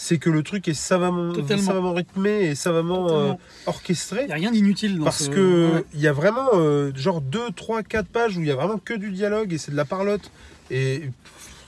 C'est 0.00 0.18
que 0.18 0.30
le 0.30 0.42
truc 0.44 0.68
est 0.68 0.74
savamment, 0.74 1.32
Totalement. 1.32 1.62
savamment 1.62 1.92
rythmé 1.92 2.44
et 2.44 2.54
savamment 2.54 3.08
euh, 3.10 3.32
orchestré 3.66 4.20
Il 4.22 4.26
n'y 4.28 4.32
a 4.32 4.36
rien 4.36 4.52
d'inutile 4.52 4.96
dans 4.98 5.04
parce 5.04 5.24
ce- 5.24 5.28
que 5.30 5.72
ouais. 5.74 5.84
il 5.92 6.00
y 6.00 6.06
a 6.06 6.12
vraiment 6.12 6.48
genre 6.94 7.20
2, 7.20 7.50
3, 7.54 7.82
4 7.82 8.06
pages 8.06 8.38
où 8.38 8.40
il 8.40 8.46
y 8.46 8.50
a 8.50 8.54
vraiment 8.54 8.78
que 8.78 8.94
du 8.94 9.10
dialogue 9.10 9.52
et 9.52 9.58
c'est 9.58 9.72
de 9.72 9.76
la 9.76 9.84
parlotte 9.84 10.30
et 10.70 11.10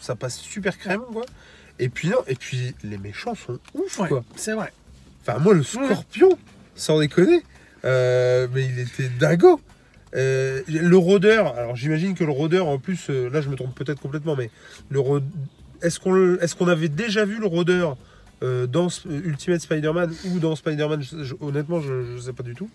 ça 0.00 0.14
passe 0.14 0.38
super 0.38 0.78
crème 0.78 1.02
quoi. 1.12 1.24
Et 1.82 1.88
puis 1.88 2.08
non, 2.10 2.18
et 2.28 2.34
puis 2.36 2.74
les 2.84 2.98
méchants 2.98 3.34
sont 3.34 3.58
ouf 3.74 3.98
Ouais, 3.98 4.08
quoi. 4.08 4.22
c'est 4.36 4.52
vrai. 4.52 4.72
Enfin 5.22 5.38
moi 5.38 5.54
le 5.54 5.62
scorpion, 5.62 6.38
sans 6.74 7.00
déconner, 7.00 7.42
euh, 7.84 8.46
mais 8.54 8.64
il 8.66 8.78
était 8.78 9.08
dingo. 9.08 9.60
Euh, 10.14 10.62
le 10.68 10.96
rôdeur, 10.96 11.56
alors 11.56 11.76
j'imagine 11.76 12.14
que 12.14 12.24
le 12.24 12.32
rôdeur 12.32 12.66
en 12.68 12.78
plus, 12.78 13.06
euh, 13.10 13.28
là 13.30 13.40
je 13.40 13.48
me 13.48 13.56
trompe 13.56 13.74
peut-être 13.74 14.00
complètement, 14.00 14.36
mais 14.36 14.50
le 14.90 15.00
est-ce 15.82 15.98
qu'on 16.00 16.12
le- 16.12 16.42
est-ce 16.42 16.54
qu'on 16.54 16.68
avait 16.68 16.88
déjà 16.88 17.24
vu 17.24 17.38
le 17.40 17.46
rôdeur 17.46 17.96
dans 18.42 18.88
Ultimate 19.06 19.60
Spider-Man 19.60 20.14
ou 20.26 20.38
dans 20.38 20.56
Spider-Man? 20.56 21.02
Honnêtement, 21.40 21.80
je 21.82 21.92
ne 22.14 22.18
sais 22.20 22.32
pas 22.32 22.42
du 22.42 22.54
tout. 22.54 22.70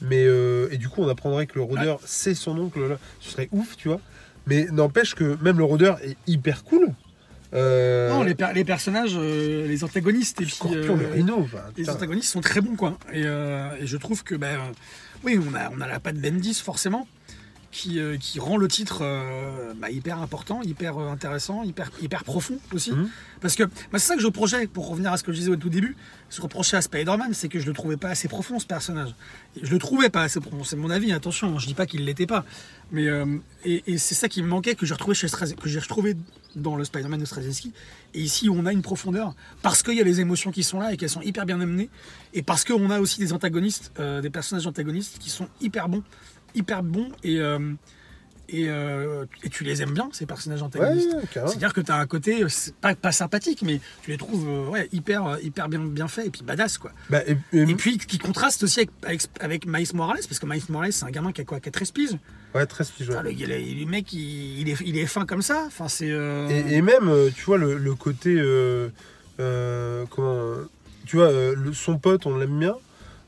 Mais 0.00 0.24
et 0.70 0.78
du 0.78 0.88
coup, 0.88 1.02
on 1.02 1.08
apprendrait 1.08 1.46
que 1.46 1.54
le 1.56 1.62
rôdeur 1.62 2.00
c'est 2.04 2.34
son 2.34 2.58
oncle. 2.58 2.80
Là. 2.88 2.96
Ce 3.20 3.30
serait 3.32 3.48
ouf, 3.52 3.76
tu 3.76 3.88
vois. 3.88 4.00
Mais 4.46 4.64
n'empêche 4.72 5.14
que 5.14 5.36
même 5.42 5.58
le 5.58 5.64
rôdeur 5.64 5.98
est 6.02 6.16
hyper 6.26 6.64
cool. 6.64 6.88
Euh, 7.54 8.08
Non, 8.10 8.22
les, 8.22 8.34
per- 8.34 8.52
les 8.54 8.64
personnages, 8.64 9.12
euh, 9.16 9.66
les 9.66 9.84
antagonistes 9.84 10.40
et 10.40 10.44
puis 10.44 10.54
Scorpion, 10.54 10.98
euh, 10.98 11.32
enfin, 11.42 11.58
les 11.76 11.90
antagonistes 11.90 12.30
sont 12.32 12.40
très 12.40 12.60
bons 12.60 12.76
quoi. 12.76 12.96
Et, 13.12 13.20
et 13.22 13.86
je 13.86 13.96
trouve 13.98 14.24
que 14.24 14.34
ben 14.34 14.46
euh, 14.58 14.72
oui, 15.24 15.38
on 15.38 15.54
a 15.54 15.70
on 15.76 15.80
a 15.80 15.86
la 15.86 16.00
patte 16.00 16.16
Bendis 16.16 16.54
forcément 16.64 17.06
qui, 17.72 17.98
euh, 17.98 18.18
qui 18.18 18.38
rend 18.38 18.58
le 18.58 18.68
titre 18.68 18.98
euh, 19.00 19.72
bah, 19.74 19.90
hyper 19.90 20.20
important, 20.20 20.60
hyper 20.62 20.98
euh, 20.98 21.08
intéressant, 21.10 21.64
hyper 21.64 21.90
hyper 22.00 22.22
profond 22.22 22.58
aussi. 22.72 22.92
Mhm. 22.92 23.08
Parce 23.40 23.56
que 23.56 23.64
bah, 23.64 23.98
c'est 23.98 24.00
ça 24.00 24.14
que 24.14 24.20
je 24.20 24.26
reprochais 24.26 24.66
pour 24.66 24.88
revenir 24.88 25.12
à 25.12 25.16
ce 25.16 25.24
que 25.24 25.32
je 25.32 25.38
disais 25.38 25.50
au 25.50 25.56
tout 25.56 25.70
début, 25.70 25.96
ce 26.28 26.40
reprochais 26.40 26.76
à 26.76 26.82
Spider-Man, 26.82 27.32
c'est 27.32 27.48
que 27.48 27.58
je 27.58 27.66
le 27.66 27.72
trouvais 27.72 27.96
pas 27.96 28.10
assez 28.10 28.28
profond 28.28 28.58
ce 28.58 28.66
personnage. 28.66 29.14
Je 29.60 29.70
le 29.70 29.78
trouvais 29.78 30.10
pas 30.10 30.22
assez 30.22 30.38
profond, 30.40 30.64
c'est 30.64 30.76
mon 30.76 30.90
avis, 30.90 31.12
attention, 31.12 31.58
je 31.58 31.66
dis 31.66 31.74
pas 31.74 31.86
qu'il 31.86 32.04
l'était 32.04 32.26
pas. 32.26 32.44
Mais 32.90 33.08
euh, 33.08 33.38
et, 33.64 33.82
et 33.86 33.98
c'est 33.98 34.14
ça 34.14 34.28
qui 34.28 34.42
me 34.42 34.48
manquait 34.48 34.74
que 34.74 34.84
j'ai 34.84 34.94
retrouvé 34.94 35.14
chez 35.14 35.26
que 35.28 35.68
j'ai 35.68 35.78
retrouvé 35.78 36.14
dans 36.56 36.76
le 36.76 36.84
Spider-Man 36.84 37.20
de 37.20 37.24
Straczynski. 37.24 37.72
Et 38.14 38.20
ici, 38.20 38.48
on 38.50 38.66
a 38.66 38.72
une 38.72 38.82
profondeur 38.82 39.34
parce 39.62 39.82
qu'il 39.82 39.94
y 39.94 40.00
a 40.00 40.04
les 40.04 40.20
émotions 40.20 40.50
qui 40.52 40.62
sont 40.62 40.78
là 40.78 40.92
et 40.92 40.98
qu'elles 40.98 41.08
sont 41.08 41.22
hyper 41.22 41.46
bien 41.46 41.60
amenées, 41.60 41.88
et 42.34 42.42
parce 42.42 42.64
qu'on 42.64 42.90
a 42.90 43.00
aussi 43.00 43.18
des 43.18 43.32
antagonistes, 43.32 43.92
euh, 43.98 44.20
des 44.20 44.30
personnages 44.30 44.66
antagonistes 44.66 45.18
qui 45.18 45.30
sont 45.30 45.48
hyper 45.60 45.88
bons, 45.88 46.02
hyper 46.54 46.82
bons 46.82 47.10
et 47.24 47.38
euh, 47.40 47.58
et, 48.48 48.68
euh, 48.68 49.24
et 49.44 49.48
tu 49.48 49.64
les 49.64 49.80
aimes 49.80 49.94
bien, 49.94 50.10
ces 50.12 50.26
personnages 50.26 50.60
Ouais, 50.60 50.66
antagonistes. 50.66 51.08
carrément. 51.32 51.48
C'est-à-dire 51.50 51.72
que 51.72 51.80
tu 51.80 51.90
as 51.90 51.96
un 51.96 52.06
côté, 52.06 52.44
pas, 52.82 52.94
pas 52.94 53.12
sympathique, 53.12 53.62
mais 53.62 53.80
tu 54.02 54.10
les 54.10 54.18
trouves 54.18 54.46
euh, 54.46 54.68
ouais, 54.68 54.88
hyper, 54.92 55.38
hyper 55.42 55.70
bien, 55.70 55.78
bien 55.80 56.06
fait 56.06 56.26
et 56.26 56.30
puis 56.30 56.42
badass. 56.42 56.76
Quoi. 56.76 56.90
Bah, 57.08 57.20
et, 57.26 57.36
et- 57.56 57.62
Et 57.62 57.74
puis 57.74 57.96
qui 57.96 58.18
contraste 58.18 58.62
aussi 58.64 58.80
avec, 58.80 58.90
avec, 59.06 59.22
avec 59.40 59.66
Miles 59.66 59.86
Morales, 59.94 60.20
parce 60.28 60.38
que 60.38 60.44
Miles 60.44 60.62
Morales, 60.68 60.92
c'est 60.92 61.06
un 61.06 61.10
gamin 61.10 61.32
qui 61.32 61.40
a 61.40 61.44
quoi 61.44 61.60
qui 61.60 61.70
a 61.70 61.72
13 61.72 61.92
piges? 61.92 62.18
ouais, 62.54 62.66
très 62.66 62.84
pigeon. 62.84 63.14
Enfin, 63.14 63.22
le, 63.22 63.30
le- 63.30 63.80
le 63.80 63.86
mec, 63.86 64.12
il, 64.12 64.60
il 64.60 64.68
est, 64.68 64.76
il 64.84 64.98
est 64.98 65.06
fin 65.06 65.24
comme 65.24 65.40
ça. 65.42 65.64
Enfin, 65.68 65.88
c'est. 65.88 66.08
Et, 66.08 66.82
même, 66.82 67.10
tu 67.34 67.44
vois, 67.44 67.56
le, 67.56 67.78
le 67.78 67.94
côté. 67.94 68.34
comment. 70.10 70.54
Tu 71.06 71.16
vois, 71.16 71.30
son 71.72 71.98
pote, 71.98 72.26
on 72.26 72.36
l'aime 72.38 72.58
bien. 72.58 72.74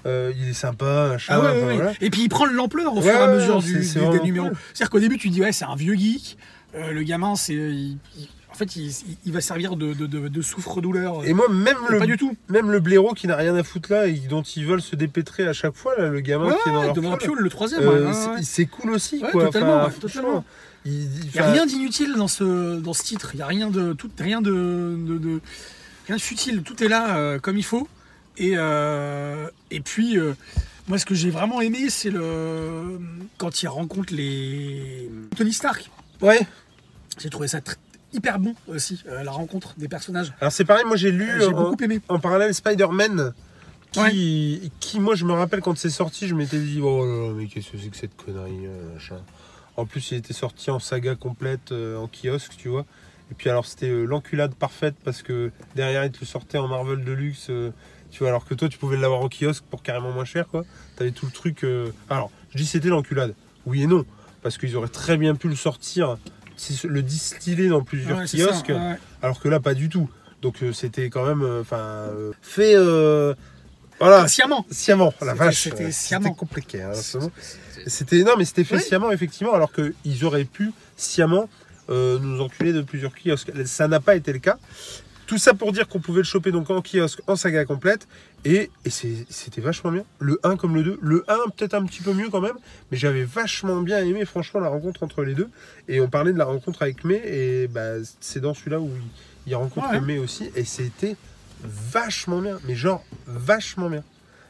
Euh, 0.06 0.32
il 0.38 0.48
est 0.50 0.52
sympa, 0.52 1.08
machin. 1.12 1.34
Ah 1.34 1.40
ouais, 1.40 1.46
enfin, 1.48 1.56
ouais, 1.60 1.66
ouais. 1.66 1.74
voilà. 1.76 1.92
Et 2.00 2.10
puis 2.10 2.22
il 2.22 2.28
prend 2.28 2.46
de 2.46 2.52
l'ampleur 2.52 2.94
au 2.94 3.00
fur 3.00 3.10
et 3.10 3.14
à 3.16 3.26
mesure 3.34 3.62
du, 3.62 3.78
du- 3.80 4.08
des 4.10 4.20
numéros. 4.20 4.48
cool. 4.48 4.56
C'est-à-dire 4.74 4.90
qu'au 4.90 5.00
début, 5.00 5.16
tu 5.18 5.30
dis, 5.30 5.40
ouais, 5.40 5.52
c'est 5.52 5.64
un 5.64 5.76
vieux 5.76 5.94
geek. 5.94 6.36
Euh, 6.74 6.90
le 6.92 7.02
gamin, 7.04 7.36
c'est. 7.36 7.54
il- 7.54 7.98
il- 8.18 8.28
en 8.50 8.56
fait, 8.56 8.76
il, 8.76 9.32
va 9.32 9.40
servir 9.40 9.74
de, 9.74 9.94
de, 9.94 10.06
de- 10.06 10.28
de 10.28 10.42
souffre-douleur. 10.42 11.24
Et 11.26 11.32
moi, 11.32 11.48
même 11.48 11.76
le, 11.90 11.98
Pas 11.98 12.06
du 12.06 12.16
tout. 12.16 12.36
même 12.48 12.70
le 12.70 12.78
blaireau 12.78 13.12
qui 13.12 13.26
n'a 13.26 13.34
rien 13.34 13.56
à 13.56 13.64
foutre 13.64 13.90
là 13.90 14.06
et 14.06 14.12
dont 14.12 14.42
ils 14.42 14.64
veulent 14.64 14.80
se 14.80 14.94
dépêtrer 14.94 15.48
à 15.48 15.52
chaque 15.52 15.74
fois, 15.74 15.96
là, 15.98 16.08
le 16.08 16.20
gamin 16.20 16.52
qui 16.62 16.68
est 16.68 16.72
dans 16.72 16.82
leur 17.02 17.18
piole, 17.18 17.40
le 17.40 17.50
troisième. 17.50 17.80
euh, 17.82 18.12
c'est- 18.42 18.66
cool 18.66 18.92
aussi, 18.92 19.20
Ouais, 19.20 19.30
quoi. 19.32 19.46
totalement, 19.46 19.82
Enfin, 19.86 20.44
il- 20.84 21.08
n'y 21.34 21.40
a 21.40 21.50
rien 21.50 21.66
d'inutile 21.66 22.14
dans 22.16 22.28
ce, 22.28 22.78
dans 22.78 22.92
ce 22.92 23.02
titre. 23.02 23.30
Il 23.34 23.38
n'y 23.38 23.42
a 23.42 23.46
rien 23.46 23.70
de, 23.70 23.92
tout, 23.92 24.08
rien 24.20 24.40
de, 24.40 25.40
rien 26.06 26.16
de 26.16 26.20
futile. 26.22 26.62
Tout 26.62 26.80
est 26.84 26.88
là 26.88 27.38
comme 27.40 27.56
il 27.58 27.64
faut. 27.64 27.88
Et, 28.36 28.52
euh, 28.56 29.48
et 29.70 29.80
puis, 29.80 30.18
euh, 30.18 30.34
moi, 30.88 30.98
ce 30.98 31.06
que 31.06 31.14
j'ai 31.14 31.30
vraiment 31.30 31.60
aimé, 31.60 31.88
c'est 31.88 32.10
le 32.10 33.00
quand 33.38 33.62
il 33.62 33.68
rencontre 33.68 34.14
les 34.14 35.10
Tony 35.36 35.52
Stark. 35.52 35.90
Ouais. 36.20 36.40
J'ai 37.18 37.30
trouvé 37.30 37.48
ça 37.48 37.60
hyper 38.12 38.38
bon 38.38 38.54
aussi, 38.68 39.02
euh, 39.08 39.22
la 39.22 39.32
rencontre 39.32 39.74
des 39.76 39.88
personnages. 39.88 40.32
Alors 40.40 40.52
c'est 40.52 40.64
pareil, 40.64 40.84
moi 40.86 40.96
j'ai 40.96 41.10
lu 41.10 41.28
J'ai 41.40 41.46
en, 41.46 41.50
beaucoup 41.50 41.82
aimé. 41.82 42.00
en 42.08 42.18
parallèle 42.20 42.54
Spider-Man. 42.54 43.32
Qui, 43.92 44.72
qui, 44.80 44.98
moi, 44.98 45.14
je 45.14 45.24
me 45.24 45.32
rappelle 45.32 45.60
quand 45.60 45.78
c'est 45.78 45.88
sorti, 45.88 46.26
je 46.26 46.34
m'étais 46.34 46.58
dit, 46.58 46.80
oh 46.82 47.04
là 47.06 47.28
là, 47.28 47.32
mais 47.36 47.46
qu'est-ce 47.46 47.70
que 47.70 47.78
c'est 47.78 47.88
que 47.90 47.96
cette 47.96 48.16
connerie, 48.16 48.66
machin. 48.92 49.20
En 49.76 49.86
plus, 49.86 50.10
il 50.10 50.18
était 50.18 50.32
sorti 50.32 50.70
en 50.70 50.78
saga 50.78 51.14
complète, 51.14 51.72
euh, 51.72 51.96
en 51.96 52.08
kiosque, 52.08 52.54
tu 52.56 52.68
vois. 52.68 52.86
Et 53.30 53.34
puis, 53.34 53.50
alors, 53.50 53.66
c'était 53.66 53.90
l'enculade 53.90 54.54
parfaite 54.54 54.94
parce 55.04 55.22
que 55.22 55.50
derrière, 55.74 56.04
il 56.04 56.10
te 56.10 56.18
le 56.20 56.26
sortait 56.26 56.58
en 56.58 56.68
Marvel 56.68 57.04
Deluxe, 57.04 57.50
tu 58.14 58.20
vois. 58.20 58.28
Alors 58.28 58.44
que 58.46 58.54
toi, 58.54 58.68
tu 58.68 58.78
pouvais 58.78 58.96
l'avoir 58.96 59.20
en 59.20 59.28
kiosque 59.28 59.64
pour 59.70 59.82
carrément 59.82 60.12
moins 60.12 60.24
cher, 60.24 60.46
quoi. 60.48 60.64
T'avais 60.96 61.10
tout 61.10 61.26
le 61.26 61.32
truc. 61.32 61.64
euh, 61.64 61.90
Alors, 62.08 62.30
je 62.50 62.56
dis 62.58 62.66
c'était 62.66 62.88
l'enculade. 62.88 63.34
Oui 63.66 63.82
et 63.82 63.86
non. 63.86 64.04
Parce 64.42 64.56
qu'ils 64.58 64.76
auraient 64.76 64.88
très 64.88 65.16
bien 65.16 65.34
pu 65.34 65.48
le 65.48 65.56
sortir, 65.56 66.16
le 66.84 67.02
distiller 67.02 67.68
dans 67.68 67.82
plusieurs 67.82 68.18
Ouais, 68.18 68.26
c'est 68.26 68.38
ça, 68.38 68.46
kiosques. 68.48 68.68
ouais. 68.68 68.96
Alors 69.22 69.40
que 69.40 69.48
là, 69.48 69.58
pas 69.60 69.74
du 69.74 69.88
tout. 69.88 70.08
Donc 70.42 70.62
euh, 70.62 70.72
c'était 70.72 71.08
quand 71.10 71.24
même, 71.26 71.42
euh, 71.42 71.62
enfin, 71.62 72.08
fait, 72.42 72.74
voilà, 74.00 74.28
Sciemment. 74.28 74.66
sciemment. 74.70 75.12
La 75.22 75.34
vache, 75.34 75.62
c'était 75.62 75.90
sciemment. 75.92 76.34
compliqué. 76.34 76.82
hein. 76.82 76.92
C'était 77.86 78.22
non, 78.22 78.32
mais 78.38 78.44
c'était 78.44 78.64
fait 78.64 78.78
sciemment 78.78 79.10
effectivement, 79.12 79.54
alors 79.54 79.70
qu'ils 79.72 80.24
auraient 80.24 80.44
pu 80.44 80.72
sciemment 80.96 81.48
euh, 81.90 82.18
nous 82.18 82.40
enculer 82.40 82.72
de 82.72 82.82
plusieurs 82.82 83.12
kiosques. 83.14 83.50
Ça 83.66 83.88
n'a 83.88 84.00
pas 84.00 84.16
été 84.16 84.32
le 84.32 84.38
cas. 84.38 84.58
Tout 85.26 85.38
ça 85.38 85.54
pour 85.54 85.72
dire 85.72 85.88
qu'on 85.88 86.00
pouvait 86.00 86.20
le 86.20 86.24
choper 86.24 86.52
donc 86.52 86.70
en 86.70 86.82
kiosque, 86.82 87.20
en 87.26 87.36
saga 87.36 87.64
complète, 87.64 88.06
et, 88.44 88.70
c'était 88.84 89.60
vachement 89.60 89.90
bien. 89.90 90.04
Le 90.18 90.38
1 90.42 90.56
comme 90.56 90.74
le 90.74 90.82
2. 90.82 90.98
Le 91.00 91.24
1 91.28 91.36
peut-être 91.56 91.74
un 91.74 91.84
petit 91.86 92.02
peu 92.02 92.12
mieux 92.12 92.28
quand 92.28 92.42
même, 92.42 92.56
mais 92.90 92.98
j'avais 92.98 93.24
vachement 93.24 93.80
bien 93.80 94.04
aimé 94.04 94.24
franchement 94.26 94.60
la 94.60 94.68
rencontre 94.68 95.02
entre 95.02 95.22
les 95.22 95.34
deux. 95.34 95.48
Et 95.88 96.00
on 96.00 96.08
parlait 96.08 96.32
de 96.32 96.38
la 96.38 96.44
rencontre 96.44 96.82
avec 96.82 97.04
May, 97.04 97.22
et 97.24 97.68
bah, 97.68 97.94
c'est 98.20 98.40
dans 98.40 98.52
celui-là 98.52 98.80
où 98.80 98.90
il, 98.94 99.50
il 99.50 99.54
rencontre 99.54 99.90
Ouais. 99.90 100.00
May 100.00 100.18
aussi, 100.18 100.50
et 100.54 100.64
c'était 100.64 101.16
vachement 101.62 102.40
bien, 102.40 102.58
mais 102.66 102.74
genre 102.74 103.04
vachement 103.26 103.88
bien. 103.88 104.04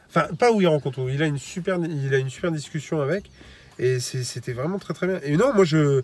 Enfin, 0.09 0.27
pas 0.35 0.51
où 0.51 0.61
il 0.61 0.67
rencontre, 0.67 0.99
où 0.99 1.09
il 1.09 1.21
a 1.21 1.25
une 1.25 1.37
super, 1.37 1.77
il 1.83 2.13
a 2.13 2.17
une 2.17 2.29
super 2.29 2.51
discussion 2.51 3.01
avec, 3.01 3.29
et 3.79 3.99
c'était 3.99 4.53
vraiment 4.53 4.79
très 4.79 4.93
très 4.93 5.07
bien. 5.07 5.19
Et 5.23 5.35
non, 5.37 5.53
moi 5.53 5.65
je. 5.65 6.01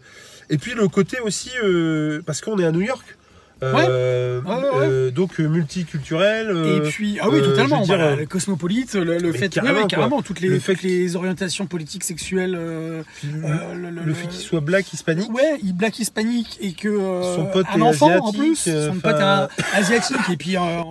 Et 0.50 0.58
puis 0.58 0.74
le 0.74 0.88
côté 0.88 1.20
aussi, 1.20 1.52
euh, 1.64 2.22
parce 2.26 2.42
qu'on 2.42 2.60
est 2.60 2.66
à 2.66 2.72
New 2.72 2.82
York. 2.82 3.18
Euh, 3.64 3.74
Ouais. 3.74 3.88
Ouais, 4.44 4.58
euh, 4.88 5.12
donc 5.12 5.40
euh, 5.40 5.48
multiculturel. 5.48 6.50
euh, 6.50 6.78
Et 6.78 6.90
puis, 6.90 7.20
ah 7.22 7.30
oui, 7.30 7.40
euh, 7.40 7.46
totalement. 7.46 7.82
dire, 7.82 8.00
euh, 8.00 8.16
le 8.16 8.26
cosmopolite, 8.26 8.96
le, 8.96 9.32
fait, 9.34 9.50
carrément, 9.50 9.86
carrément, 9.86 10.22
toutes 10.24 10.40
les, 10.40 10.48
Le 10.48 10.60
fait 10.60 10.74
toutes 10.74 10.84
les 10.84 11.16
orientations 11.16 11.68
politiques, 11.68 12.04
sexuelles. 12.04 12.56
euh, 12.58 13.04
le, 13.24 14.10
euh, 14.10 14.14
fait 14.16 14.28
qu'il 14.28 14.40
soit 14.40 14.62
black 14.62 14.92
hispanique. 14.94 15.32
Ouais, 15.32 15.60
il 15.64 15.74
black 15.74 16.00
hispanique 16.00 16.58
et 16.60 16.74
que 16.74 16.88
euh, 16.88 17.36
Son 17.36 17.46
pote 17.46 17.68
un 17.72 17.78
est 17.80 17.82
enfant 17.84 18.08
en 18.08 18.30
asiatique, 18.30 18.40
plus, 18.40 18.64
euh, 18.68 18.88
son 18.92 19.00
pote 19.00 19.16
est 19.20 19.76
asiatique 19.78 20.18
et 20.32 20.38
puis 20.38 20.56
euh, 20.56 20.60
en, 20.60 20.90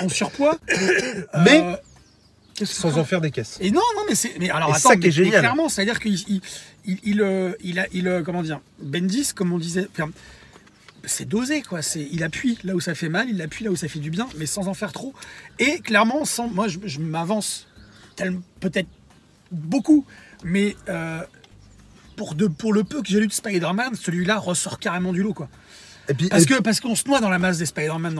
en 0.00 0.08
surpoids. 0.08 0.58
Mais- 1.44 1.62
Euh, 2.60 2.64
Sans 2.64 2.98
en 2.98 3.04
faire 3.04 3.20
des 3.20 3.30
caisses. 3.30 3.56
Et 3.60 3.70
non, 3.70 3.80
non, 3.94 4.02
mais 4.08 4.16
c'est. 4.16 4.32
Mais 4.40 4.50
alors 4.50 4.70
Et 4.70 4.72
attends, 4.72 4.88
ça 4.88 4.96
qui 4.96 5.02
est 5.06 5.10
mais- 5.10 5.16
mais 5.18 5.24
génial. 5.26 5.38
clairement, 5.42 5.68
c'est-à-dire 5.68 6.00
qu'il 6.00 6.14
il, 6.28 6.40
il, 6.86 6.98
il, 7.04 7.20
euh, 7.22 7.52
il 7.62 7.78
a, 7.78 7.86
il, 7.92 8.08
euh, 8.08 8.22
comment 8.24 8.42
dire, 8.42 8.58
Bendis, 8.82 9.28
comme 9.32 9.52
on 9.52 9.58
disait, 9.58 9.86
c'est 11.08 11.24
dosé 11.24 11.62
quoi. 11.62 11.82
C'est, 11.82 12.06
il 12.12 12.22
appuie 12.22 12.58
là 12.64 12.74
où 12.74 12.80
ça 12.80 12.94
fait 12.94 13.08
mal, 13.08 13.28
il 13.28 13.40
appuie 13.42 13.64
là 13.64 13.70
où 13.70 13.76
ça 13.76 13.88
fait 13.88 13.98
du 13.98 14.10
bien, 14.10 14.28
mais 14.36 14.46
sans 14.46 14.68
en 14.68 14.74
faire 14.74 14.92
trop. 14.92 15.12
Et 15.58 15.80
clairement, 15.80 16.24
sans, 16.24 16.48
moi, 16.48 16.68
je, 16.68 16.78
je 16.84 17.00
m'avance 17.00 17.66
peut-être 18.60 18.88
beaucoup, 19.50 20.04
mais 20.44 20.76
euh, 20.88 21.20
pour 22.16 22.34
de, 22.34 22.46
pour 22.46 22.72
le 22.72 22.84
peu 22.84 23.00
que 23.02 23.08
j'ai 23.08 23.20
lu 23.20 23.26
de 23.28 23.32
Spider-Man, 23.32 23.94
celui-là 23.94 24.38
ressort 24.38 24.78
carrément 24.78 25.12
du 25.12 25.22
lot 25.22 25.34
quoi. 25.34 25.48
Et 26.08 26.14
puis, 26.14 26.28
Parce 26.28 26.44
et- 26.44 26.46
que 26.46 26.60
parce 26.60 26.80
qu'on 26.80 26.94
se 26.94 27.06
noie 27.06 27.20
dans 27.20 27.28
la 27.30 27.38
masse 27.38 27.58
des 27.58 27.66
Spider-Man 27.66 28.14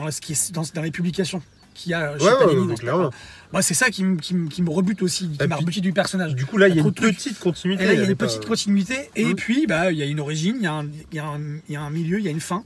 la- 0.61 0.71
dans 0.73 0.81
les 0.81 0.91
publications 0.91 1.41
qu'il 1.81 1.91
y 1.91 1.95
a 1.95 2.17
chez 2.17 2.23
Ouais, 2.25 2.31
ouais, 2.31 2.37
Panini 2.39 2.61
ouais, 2.61 2.67
dans 2.67 2.75
ce 2.75 2.81
clairement. 2.81 3.09
Moi, 3.51 3.61
c'est 3.63 3.73
ça 3.73 3.89
qui, 3.89 4.03
me- 4.03 4.17
qui, 4.17 4.35
qui 4.49 4.61
rebute 4.63 5.01
aussi, 5.01 5.27
qui 5.29 5.47
m'a 5.47 5.55
rebuté 5.55 5.81
du 5.81 5.91
personnage. 5.91 6.35
du 6.35 6.45
coup 6.45 6.57
là, 6.57 6.67
il 6.67 6.75
y 6.75 6.79
a 6.79 6.83
une 6.83 6.91
petite 6.91 7.39
continuité. 7.39 7.83
Et 7.83 7.87
là, 7.87 7.93
il 7.93 7.97
y 7.97 7.99
a 7.99 8.03
elle 8.03 8.09
est 8.09 8.11
une 8.11 8.17
pas- 8.17 8.27
petite 8.27 8.45
continuité, 8.45 9.09
et 9.15 9.25
Mm. 9.25 9.35
puis 9.35 9.65
bah, 9.67 9.91
il 9.91 9.97
y 9.97 10.03
a 10.03 10.05
une 10.05 10.19
origine, 10.19 10.57
il 10.59 10.63
y, 10.63 10.67
a 11.77 11.79
un- 11.81 11.89
milieu, 11.89 12.19
il 12.19 12.25
y 12.25 12.27
a 12.27 12.31
une 12.31 12.39
fin. 12.41 12.63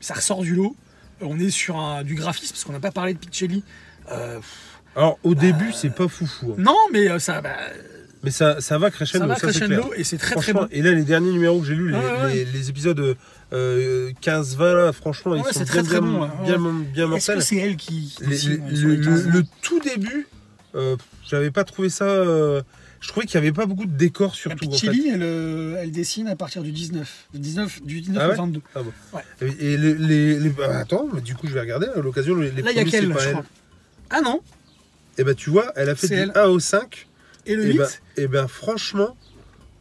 Ça 0.00 0.14
ressort 0.14 0.42
du 0.42 0.54
lot. 0.54 0.76
On 1.20 1.38
est 1.38 1.50
sur 1.50 1.76
un- 1.78 2.02
du 2.04 2.14
graphisme, 2.14 2.52
parce 2.52 2.64
qu'on 2.64 2.72
n'a 2.72 2.80
pas 2.80 2.90
parlé 2.90 3.14
de 3.14 3.18
Pichelli. 3.18 3.62
Euh, 4.12 4.38
Alors 4.96 5.18
au 5.22 5.34
début, 5.34 5.72
c'est 5.72 5.94
pas 5.94 6.08
foufou, 6.08 6.52
hein. 6.52 6.56
non, 6.58 6.76
mais 6.92 7.08
euh, 7.10 7.18
ça, 7.18 7.40
bah, 7.40 7.56
mais 8.22 8.30
ça, 8.30 8.60
ça 8.60 8.76
va 8.78 8.90
crescendo. 8.90 9.24
ça 9.24 9.26
va 9.28 9.36
ça, 9.36 9.50
c'est 9.52 9.58
clair. 9.64 9.68
crescendo, 9.78 9.94
et 9.96 10.04
c'est 10.04 10.18
très 10.18 10.34
très 10.34 10.52
bon. 10.52 10.68
Et 10.70 10.82
là, 10.82 10.92
les 10.92 11.04
derniers 11.04 11.32
numéros 11.32 11.60
que 11.60 11.66
j'ai 11.66 11.74
lus, 11.74 11.90
les, 11.90 11.96
Ouais, 11.96 12.04
ouais. 12.22 12.34
les- 12.34 12.44
les 12.44 12.68
épisodes 12.68 13.16
euh, 13.54 14.10
15-20, 14.22 14.74
là, 14.74 14.92
franchement, 14.92 15.34
ils 15.34 15.42
Ouais, 15.42 15.52
sont 15.52 15.60
c'est 15.60 15.64
bien, 15.72 15.82
très, 15.82 15.82
très 15.82 16.00
bien, 16.00 16.10
bon, 16.10 16.22
ouais. 16.22 16.28
bien, 16.44 16.58
bien 16.92 17.06
mortels. 17.06 17.42
c'est 17.42 17.56
elle 17.56 17.76
qui. 17.76 18.14
Les- 18.20 18.48
euh, 18.48 18.58
le, 18.70 18.96
15 19.04 19.44
tout 19.62 19.80
début, 19.80 20.26
euh, 20.74 20.96
j'avais 21.28 21.50
pas 21.50 21.64
trouvé 21.64 21.88
ça. 21.88 22.04
euh, 22.04 22.62
je 23.00 23.08
trouvais 23.08 23.26
qu'il 23.26 23.34
y 23.34 23.38
avait 23.38 23.52
pas 23.52 23.66
beaucoup 23.66 23.84
de 23.84 23.96
décors 23.96 24.30
La 24.30 24.34
surtout. 24.34 24.66
en 24.68 24.72
fait. 24.72 24.86
Elle, 25.12 25.22
euh, 25.22 25.76
elle 25.78 25.90
dessine 25.90 26.26
à 26.26 26.36
partir 26.36 26.62
du 26.62 26.72
19. 26.72 27.26
Du 27.34 27.38
19, 27.38 27.82
du 27.82 28.00
19 28.00 28.22
Ah 28.22 28.26
au 28.26 28.30
ouais 28.30 28.36
22. 28.36 28.60
Ah 28.74 28.82
bon. 28.82 28.92
Ouais. 29.12 29.22
Et, 29.60 29.76
les, 29.76 29.94
les- 29.94 30.38
les- 30.40 30.50
bah, 30.50 30.78
attends, 30.78 31.06
mais 31.12 31.20
du 31.20 31.34
coup, 31.34 31.46
je 31.46 31.52
vais 31.52 31.60
regarder 31.60 31.86
à 31.94 32.00
l'occasion. 32.00 32.34
Les, 32.34 32.50
les 32.50 32.62
Là, 32.62 32.70
il 32.72 32.76
y 32.78 32.80
a 32.80 32.84
quelle, 32.84 33.12
je 33.12 33.18
crois 33.30 33.44
Ah 34.10 34.20
non 34.22 34.40
Et 35.18 35.22
bah, 35.24 35.34
tu 35.34 35.50
vois, 35.50 35.70
elle 35.76 35.90
a 35.90 35.94
fait 35.94 36.08
du 36.08 36.14
elle. 36.14 36.32
1 36.34 36.44
au 36.46 36.58
5. 36.58 37.06
Et 37.46 37.54
le 37.56 37.64
Et 37.66 37.72
8 37.72 37.76
ben, 37.78 37.88
et 38.16 38.26
ben, 38.26 38.48
franchement, 38.48 39.14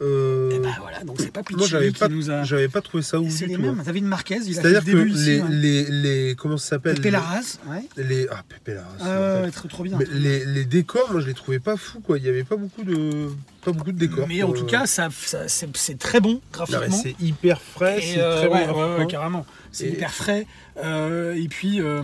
euh, 0.04 0.52
Et 0.52 0.60
bah 0.60 0.70
voilà, 0.82 1.04
donc 1.04 1.16
c'est 1.20 1.32
pas 1.32 1.42
moi, 1.52 1.66
j'avais 1.68 1.92
pas, 1.92 2.08
nous 2.10 2.30
a. 2.30 2.44
j'avais 2.44 2.68
pas 2.68 2.82
trouvé 2.82 3.02
ça 3.04 3.20
ouf 3.20 3.32
C'est 3.32 3.46
les 3.48 3.56
hein. 3.56 3.60
mêmes. 3.60 3.82
David 3.86 4.04
Marquez, 4.06 4.36
il 4.36 4.42
a 4.42 4.46
fait 4.46 4.54
C'est-à-dire 4.54 4.82
le 4.82 4.86
que 4.86 4.98
début 4.98 5.12
ici. 5.12 5.26
les, 5.26 5.42
ouais. 5.42 5.48
les, 5.50 5.84
les- 6.28 6.36
comment 6.36 6.58
ça 6.58 6.70
s'appelle 6.72 6.96
Pepe 7.00 7.12
Larraz, 7.12 7.58
ouais. 7.68 7.84
les, 7.98 8.28
ah 8.30 8.44
Pepe 8.48 8.76
Larraz, 8.76 8.88
Ah, 9.00 9.04
c'est 9.04 9.06
ouais, 9.08 9.16
mortel. 9.20 9.46
ouais, 9.46 9.52
trop, 9.52 9.68
trop 9.68 9.84
bien. 9.84 9.98
Mais 10.00 10.06
les, 10.12 10.46
les 10.46 10.66
décors, 10.66 11.12
moi 11.12 11.22
je 11.22 11.28
les 11.28 11.34
trouvais 11.34 11.60
pas 11.60 11.78
fous 11.78 12.00
quoi. 12.02 12.18
Il 12.18 12.26
y 12.26 12.30
avait 12.30 12.44
pas 12.44 12.56
beaucoup 12.58 12.84
de 12.84 13.30
pas 13.64 13.72
beaucoup 13.72 13.92
de 13.94 13.98
décors. 13.98 14.28
Mais 14.28 14.44
en 14.44 14.52
tout 14.52 14.66
cas, 14.66 14.86
ça, 14.86 15.10
ça- 15.12 15.48
c'est 15.48 15.98
très 15.98 16.20
bon 16.20 16.42
graphiquement. 16.52 16.90
c'est 17.02 17.16
hyper 17.22 17.62
frais, 17.62 18.00
Et, 18.00 18.14
c'est 18.16 18.20
euh, 18.22 18.38
très 18.40 18.48
bon 18.50 18.56
ouais, 18.96 18.98
ouais, 19.00 19.08
carrément. 19.08 19.46
C'est 19.72 19.86
Et- 19.88 19.94
hyper 19.94 20.14
frais. 20.14 20.46
Euh, 20.84 21.34
et 21.36 21.48
puis, 21.48 21.80
euh, 21.82 22.02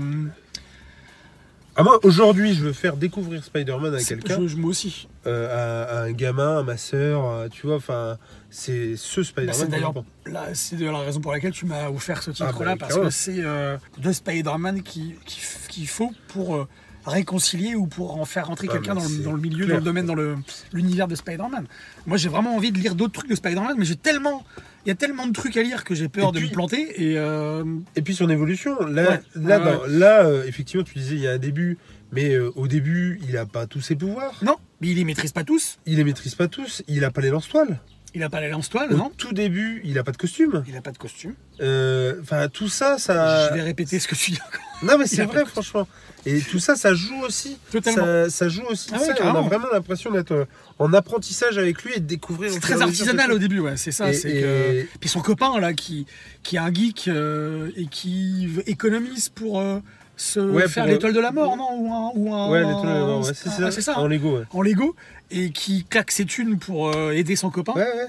Ah 1.79 1.83
moi 1.83 1.97
aujourd'hui, 2.03 2.53
je 2.55 2.61
veux 2.65 2.73
faire 2.73 2.97
découvrir 2.97 3.41
Spider-Man 3.41 3.95
à 3.95 4.03
quelqu'un, 4.03 4.37
je, 4.41 4.47
je- 4.47 4.57
moi 4.57 4.71
aussi. 4.71 5.07
euh, 5.25 5.85
à, 5.87 5.99
à 5.99 6.03
un 6.03 6.11
gamin, 6.11 6.59
à 6.59 6.63
ma 6.63 6.75
sœur, 6.75 7.23
à- 7.23 7.47
tu 7.49 7.67
vois. 7.67 7.77
Enfin, 7.77 8.17
c'est 8.49 8.97
ce 8.97 9.21
Bah, 9.21 9.53
Spider-Man. 9.53 10.03
là, 10.25 10.47
c'est 10.53 10.75
d'ailleurs 10.75 10.93
la 10.93 10.99
raison 11.05 11.21
pour 11.21 11.31
laquelle 11.31 11.53
tu 11.53 11.65
m'as 11.65 11.87
offert 11.89 12.21
ce 12.21 12.31
titre-là, 12.31 12.71
Ah 12.71 12.75
bah, 12.75 12.75
parce 12.77 12.95
que 12.99 13.09
c'est 13.09 13.39
euh, 13.39 13.77
deux 13.97 14.11
Spider-Man 14.11 14.83
qui- 14.83 15.15
qui- 15.25 15.39
qu'il 15.69 15.87
faut 15.87 16.11
pour 16.27 16.55
euh, 16.57 16.67
réconcilier 17.05 17.75
ou 17.75 17.87
pour 17.87 18.19
en 18.19 18.25
faire 18.25 18.47
rentrer 18.47 18.67
Ah, 18.69 18.73
quelqu'un 18.73 18.95
mais 18.95 19.01
dans, 19.01 19.07
le- 19.07 19.13
c'est 19.15 19.23
dans 19.23 19.31
le 19.33 19.39
milieu, 19.41 19.63
clair, 19.65 19.77
dans 19.77 19.79
le 19.79 19.85
domaine, 19.85 20.05
dans 20.05 20.41
l'univers 20.73 21.07
de 21.07 21.15
Spider-Man. 21.15 21.65
Moi, 22.05 22.17
j'ai 22.17 22.27
vraiment 22.27 22.55
envie 22.57 22.73
de 22.73 22.77
lire 22.77 22.93
d'autres 22.93 23.13
trucs 23.13 23.29
de 23.29 23.35
Spider-Man, 23.35 23.75
mais 23.77 23.85
j'ai 23.85 23.95
tellement, 23.95 24.43
il 24.85 24.89
y 24.89 24.91
a 24.91 24.95
tellement 24.95 25.27
de 25.27 25.33
trucs 25.33 25.57
à 25.57 25.63
lire 25.63 25.83
que 25.83 25.93
j'ai 25.95 26.07
peur 26.09 26.29
Et 26.29 26.31
de 26.33 26.37
puis- 26.39 26.47
me 26.49 26.53
planter. 26.53 27.03
Et 27.11 27.17
euh, 27.17 27.63
Et 27.95 28.01
puis 28.01 28.15
son 28.15 28.29
évolution, 28.29 28.79
là, 28.85 29.09
Ouais. 29.09 29.21
là, 29.35 29.59
Ouais, 29.59 29.65
dans- 29.65 29.85
là 29.87 30.25
euh, 30.25 30.43
effectivement, 30.45 30.83
tu 30.83 30.97
disais 30.97 31.15
il 31.15 31.21
y 31.21 31.27
a 31.27 31.31
un 31.31 31.37
début, 31.37 31.77
mais 32.11 32.33
euh, 32.33 32.51
au 32.55 32.67
début, 32.67 33.19
il 33.27 33.37
a 33.37 33.45
pas 33.45 33.67
tous 33.67 33.81
ses 33.81 33.95
pouvoirs. 33.95 34.39
non, 34.41 34.55
mais 34.81 34.87
il 34.89 34.95
les 34.97 35.03
maîtrise 35.05 35.31
pas 35.31 35.43
tous. 35.43 35.79
Il 35.85 35.97
les 35.97 36.03
maîtrise 36.03 36.35
pas 36.35 36.47
tous. 36.47 36.83
Il 36.87 37.03
a 37.03 37.11
pas 37.11 37.21
les 37.21 37.29
lance-toiles. 37.29 37.79
Il 38.15 38.23
a 38.23 38.29
pas 38.29 38.41
la 38.41 38.49
lance 38.49 38.69
toile, 38.69 38.91
Au 38.91 38.97
non 38.97 39.11
tout 39.15 39.33
début, 39.33 39.81
il 39.83 39.97
a 39.99 40.03
pas 40.03 40.11
de 40.11 40.17
costume. 40.17 40.63
Il 40.67 40.75
a 40.75 40.81
pas 40.81 40.91
de 40.91 40.97
costume. 40.97 41.35
Euh, 41.61 42.15
Enfin, 42.21 42.47
tout 42.49 42.67
ça, 42.69 42.97
ça. 42.97 43.49
Je 43.49 43.53
vais 43.55 43.61
répéter 43.61 43.99
ce 43.99 44.07
que 44.07 44.15
tu 44.15 44.31
dis. 44.31 44.39
Non, 44.81 44.97
mais 44.97 45.05
c'est 45.07 45.25
vrai, 45.25 45.45
franchement. 45.45 45.87
Et 46.25 46.41
tout 46.41 46.59
ça, 46.59 46.75
ça 46.75 46.93
joue 46.93 47.21
aussi. 47.21 47.57
Totalement. 47.71 48.03
Ça, 48.03 48.29
ça 48.29 48.49
joue 48.49 48.63
aussi. 48.69 48.89
Ah 48.93 48.99
ça, 48.99 49.13
ouais, 49.13 49.21
on 49.21 49.35
a 49.35 49.41
vraiment 49.41 49.67
l'impression 49.71 50.11
d'être 50.11 50.31
euh, 50.31 50.45
en 50.79 50.91
apprentissage 50.93 51.57
avec 51.57 51.83
lui 51.83 51.93
et 51.95 51.99
de 51.99 52.05
découvrir. 52.05 52.51
C'est 52.51 52.59
très 52.59 52.81
artisanal 52.81 53.31
au 53.31 53.37
début, 53.37 53.59
ouais, 53.59 53.77
c'est 53.77 53.91
ça. 53.91 54.09
Et- 54.09 54.13
c'est 54.13 54.31
et- 54.31 54.41
que... 54.41 54.85
Puis 54.99 55.09
son 55.09 55.21
copain, 55.21 55.59
là, 55.59 55.73
qui, 55.73 56.07
qui 56.43 56.55
est 56.55 56.59
un 56.59 56.73
geek 56.73 57.07
euh, 57.07 57.69
et 57.77 57.85
qui 57.85 58.49
économise 58.65 59.29
pour 59.29 59.59
euh, 59.61 59.79
se 60.19 60.39
Ouais, 60.39 60.67
faire 60.67 60.86
l'étoile 60.86 61.13
de 61.13 61.19
la 61.19 61.32
mort, 61.32 61.55
non 61.58 61.69
Ou 61.75 61.93
un. 61.93 62.12
Ou 62.15 62.34
un 62.34 62.49
Ouais, 62.49 62.62
trucs, 62.62 62.84
ouais, 62.84 63.17
ouais, 63.17 63.34
c'est 63.34 63.49
Ah, 63.49 63.58
ça. 63.58 63.71
c'est 63.71 63.82
ça. 63.82 63.97
En 63.99 64.08
Lego, 64.08 64.38
ouais. 64.39 64.43
En 64.51 64.62
Lego, 64.62 64.95
et 65.32 65.51
qui 65.51 65.86
claque 65.86 66.12
ses 66.12 66.25
thunes 66.25 66.58
pour 66.60 66.89
euh, 66.95 67.12
aider 67.12 67.36
son 67.36 67.49
copain. 67.49 67.73
Ouais, 67.73 67.82
ouais. 67.84 68.08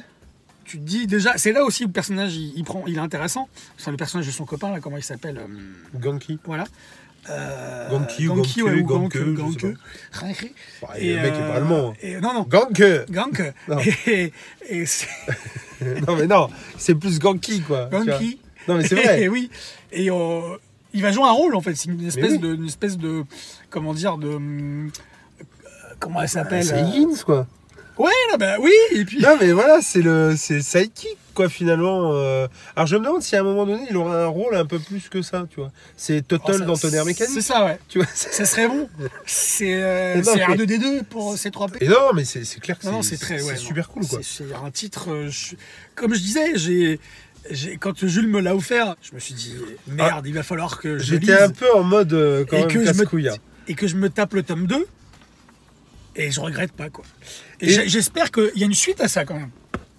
Tu 0.65 0.79
te 0.79 0.83
dis 0.85 1.07
déjà, 1.07 1.33
c'est 1.37 1.53
là 1.53 1.65
aussi 1.65 1.85
où 1.85 1.89
le 1.89 1.93
personnage 1.93 2.37
il, 2.37 2.53
il 2.57 2.65
prend, 2.65 2.85
il 2.87 2.97
est 2.97 3.01
intéressant. 3.01 3.49
C'est 3.77 3.91
le 3.91 3.97
personnage 3.97 4.27
de 4.27 4.31
son 4.33 4.45
copain, 4.45 4.71
là, 4.73 4.81
comment 4.81 4.97
il 4.97 5.03
s'appelle 5.03 5.39
euh, 5.39 5.99
Ganki. 5.99 6.39
Voilà. 6.45 6.65
Euh, 7.29 7.91
Ganki 7.91 8.29
ou 8.29 8.35
Ganki, 8.37 8.63
ouais, 8.63 8.83
Ganke, 8.83 9.15
ou 9.17 9.35
Ganke, 9.35 9.35
Ganke, 9.35 9.61
Ganke. 9.61 9.77
le 11.01 11.17
mec 11.21 11.33
est 11.35 11.49
pas 11.49 11.55
allemand. 11.57 11.91
hein. 11.91 11.95
et- 12.03 12.21
non, 12.21 12.33
non. 12.35 12.43
Ganke 12.49 12.83
Gank. 13.11 13.53
Non. 13.69 13.79
Et, 14.07 14.33
et 14.71 14.85
Non, 16.07 16.17
mais 16.17 16.27
non, 16.27 16.49
c'est 16.79 16.95
plus 16.95 17.19
Ganki, 17.19 17.61
quoi. 17.63 17.87
Ganki. 17.93 18.39
Non, 18.69 18.77
mais 18.77 18.87
c'est 18.87 18.97
Et 18.99 19.03
vrai. 19.03 19.29
oui. 19.29 19.51
Et 19.93 20.11
euh, 20.11 20.41
il 20.95 21.03
va 21.03 21.13
jouer 21.13 21.25
un 21.25 21.33
rôle 21.33 21.55
en 21.55 21.61
fait. 21.61 21.75
C'est 21.75 21.91
une 21.91 22.05
espèce 22.07 22.33
oui. 22.33 22.39
de, 22.39 22.55
une 22.55 22.67
espèce 22.67 22.97
de, 22.99 23.25
comment 23.71 23.95
dire, 23.95 24.17
de, 24.19 24.29
euh, 24.29 24.89
comment 25.99 26.23
elle 26.23 26.29
s'appelle 26.29 26.65
C'est 26.65 26.75
euh, 26.75 26.83
Higgins, 26.87 27.23
quoi. 27.25 27.47
Ouais, 27.99 28.11
non, 28.31 28.39
bah 28.39 28.55
oui. 28.61 28.73
Et 28.93 29.05
puis. 29.05 29.21
Non, 29.21 29.37
mais 29.39 29.53
voilà, 29.53 29.81
c'est 29.83 30.01
le 30.01 30.35
c'est 30.35 30.63
sidekick, 30.63 31.19
quoi, 31.35 31.51
finalement. 31.51 32.13
euh. 32.15 32.49
Alors, 32.75 32.87
je 32.87 32.97
me 32.97 33.05
demande 33.05 33.21
si 33.21 33.37
à 33.37 33.41
un 33.41 33.43
moment 33.43 33.67
donné, 33.67 33.83
il 33.91 33.97
aura 33.99 34.25
un 34.25 34.27
rôle 34.27 34.55
un 34.57 34.65
peu 34.65 34.79
plus 34.79 35.11
que 35.11 35.21
ça, 35.21 35.47
tu 35.51 35.61
vois. 35.61 35.71
C'est 35.99 36.25
Oh, 36.33 36.39
Tuttle 36.39 36.59
ça- 36.61 36.65
dans 36.65 36.77
Tonnerre 36.79 37.03
C'est 37.03 37.09
Mécanique, 37.09 37.43
ça, 37.43 37.65
ouais. 37.67 37.79
tu 37.89 37.99
vois. 37.99 38.07
c'est- 38.15 38.33
Ça 38.33 38.47
serait 38.47 38.69
bon. 38.69 38.89
C'est 39.27 39.75
euh, 39.83 40.23
c'est 40.23 40.37
mais- 40.37 40.43
un 40.45 40.55
2D2 40.57 41.03
pour 41.05 41.37
ces 41.37 41.51
3 41.51 41.69
P. 41.69 41.85
Et 41.85 41.89
non, 41.89 42.15
mais 42.15 42.25
c'est 42.25 42.45
c'est 42.45 42.61
clair 42.61 42.79
que 42.79 42.87
Non, 42.87 42.93
non, 42.93 43.03
c'est 43.03 43.17
c'est 43.17 43.21
très. 43.27 43.39
c'est 43.39 43.45
ouais, 43.49 43.53
non. 43.55 43.59
super 43.61 43.89
cool, 43.91 44.07
quoi. 44.07 44.21
C'est 44.23 44.45
c'est 44.49 44.55
un 44.55 44.71
titre. 44.71 45.27
je- 45.29 45.57
Comme 45.95 46.15
je 46.15 46.21
disais, 46.21 46.53
j'ai. 46.57 47.01
Quand 47.81 48.07
Jules 48.07 48.29
me 48.29 48.41
l'a 48.41 48.55
offert, 48.55 48.97
je 49.03 49.15
me 49.15 49.19
suis 49.21 49.35
dit 49.35 49.55
merde, 49.87 50.27
il 50.27 50.35
va 50.35 50.43
falloir 50.43 50.79
que 50.79 50.99
je. 50.99 51.05
J'étais 51.05 51.33
un 51.41 51.51
peu 51.51 51.73
en 51.75 51.83
mode 51.83 52.13
euh, 52.13 52.45
quand 52.45 52.57
Et 52.57 52.61
même 52.61 52.69
que 52.69 52.85
je 52.85 52.93
me- 52.93 53.31
hein. 53.31 53.37
et 53.69 53.75
que 53.75 53.87
je 53.87 53.97
me 53.97 54.09
tape 54.11 54.35
le 54.35 54.43
tome 54.43 54.67
2 54.67 54.87
et 56.17 56.31
je 56.31 56.41
regrette 56.41 56.73
pas 56.73 56.91
quoi. 56.91 57.05
Et, 57.61 57.89
j'espère 57.89 58.31
qu'il 58.31 58.51
y 58.57 58.63
a 58.63 58.67
une 58.67 58.75
suite 58.75 59.01
à 59.01 59.09
ça 59.09 59.25
quand 59.25 59.35
même 59.39 59.51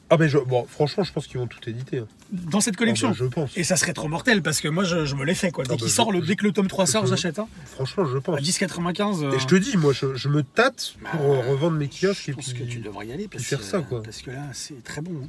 Ah, 0.10 0.18
mais 0.20 0.28
je- 0.30 0.38
bon, 0.38 0.66
franchement, 0.70 1.04
je 1.04 1.12
pense 1.14 1.26
qu'ils 1.28 1.40
vont 1.40 1.48
tout 1.48 1.68
éditer. 1.70 2.00
hein. 2.00 2.08
dans 2.32 2.62
cette 2.62 2.78
collection. 2.78 3.08
Ah, 3.10 3.12
bah, 3.12 3.18
je 3.20 3.26
pense. 3.26 3.58
Et 3.58 3.64
ça 3.64 3.76
serait 3.76 3.94
trop 3.94 4.08
mortel 4.08 4.42
parce 4.42 4.62
que 4.62 4.68
moi 4.70 4.84
je, 4.84 5.06
je 5.06 5.16
me 5.16 5.26
l'ai 5.26 5.36
fait 5.36 5.52
quoi. 5.52 5.64
Dès 5.66 5.74
Ah, 5.74 5.78
qu'il 5.78 5.88
bah, 5.88 5.92
sort, 5.92 6.12
le, 6.12 6.22
dès 6.22 6.36
que 6.36 6.46
le 6.46 6.52
tome 6.54 6.68
3 6.68 6.86
sort, 6.86 7.06
j'achète 7.08 7.40
un. 7.40 7.48
Franchement, 7.66 8.06
je 8.06 8.18
pense. 8.20 8.38
À 8.38 8.42
10,95. 8.42 9.24
euh, 9.24 9.32
Et 9.34 9.40
je 9.40 9.48
te 9.48 9.56
dis, 9.56 9.76
moi, 9.78 9.92
je, 9.94 10.16
je 10.16 10.30
me 10.30 10.44
tâte 10.44 10.96
pour 11.12 11.22
euh, 11.22 11.40
revendre 11.50 11.78
mes 11.78 11.88
kiosques 11.90 12.30
et 12.30 12.32
je 12.32 12.36
pense 12.38 12.54
puis... 12.54 12.64
que 12.66 12.70
tu 12.70 12.80
devrais 12.80 13.08
y 13.08 13.14
aller 13.14 13.28
parce, 13.28 13.44
faire 13.44 13.64
ça, 13.64 13.80
quoi. 13.82 14.02
parce 14.04 14.22
que 14.22 14.32
là 14.32 14.44
c'est 14.54 14.82
très 14.84 15.02
bon. 15.02 15.24
hein. 15.24 15.28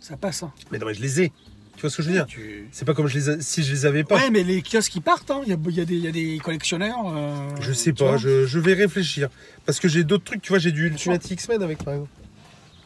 Ça 0.00 0.16
passe. 0.16 0.42
Hein. 0.42 0.52
Mais 0.72 0.78
non, 0.78 0.86
mais 0.86 0.94
je 0.94 1.02
les 1.02 1.20
ai. 1.22 1.32
Tu 1.76 1.82
vois 1.82 1.90
ce 1.90 1.96
que 1.98 2.02
je 2.02 2.08
veux 2.08 2.14
dire? 2.14 2.26
Tu- 2.26 2.68
C'est 2.72 2.84
pas 2.84 2.92
comme 2.94 3.06
je 3.06 3.14
les 3.14 3.28
a- 3.30 3.40
si 3.40 3.62
je 3.62 3.72
les 3.72 3.86
avais 3.86 4.04
pas. 4.04 4.16
Ouais, 4.16 4.30
mais 4.30 4.42
les 4.42 4.60
kiosques 4.62 4.92
qui 4.92 5.00
partent, 5.00 5.30
hein. 5.30 5.40
il 5.46 5.50
y, 5.50 5.52
a, 5.54 5.56
il 5.66 5.92
y 5.92 6.00
y 6.00 6.08
a 6.08 6.10
des 6.12 6.38
collectionneurs. 6.42 6.96
euh, 7.06 7.48
Je 7.60 7.72
sais 7.72 7.92
tu 7.92 8.04
pas, 8.04 8.16
je, 8.18 8.46
je 8.46 8.58
vais 8.58 8.74
réfléchir. 8.74 9.28
Parce 9.64 9.78
que 9.80 9.88
j'ai 9.88 10.04
d'autres 10.04 10.24
trucs, 10.24 10.42
tu 10.42 10.50
vois, 10.50 10.58
j'ai 10.58 10.72
du. 10.72 10.86
Ultimate 10.88 11.30
X-Men 11.30 11.62
avec 11.62 11.82
par 11.84 11.94
exemple. 11.94 12.10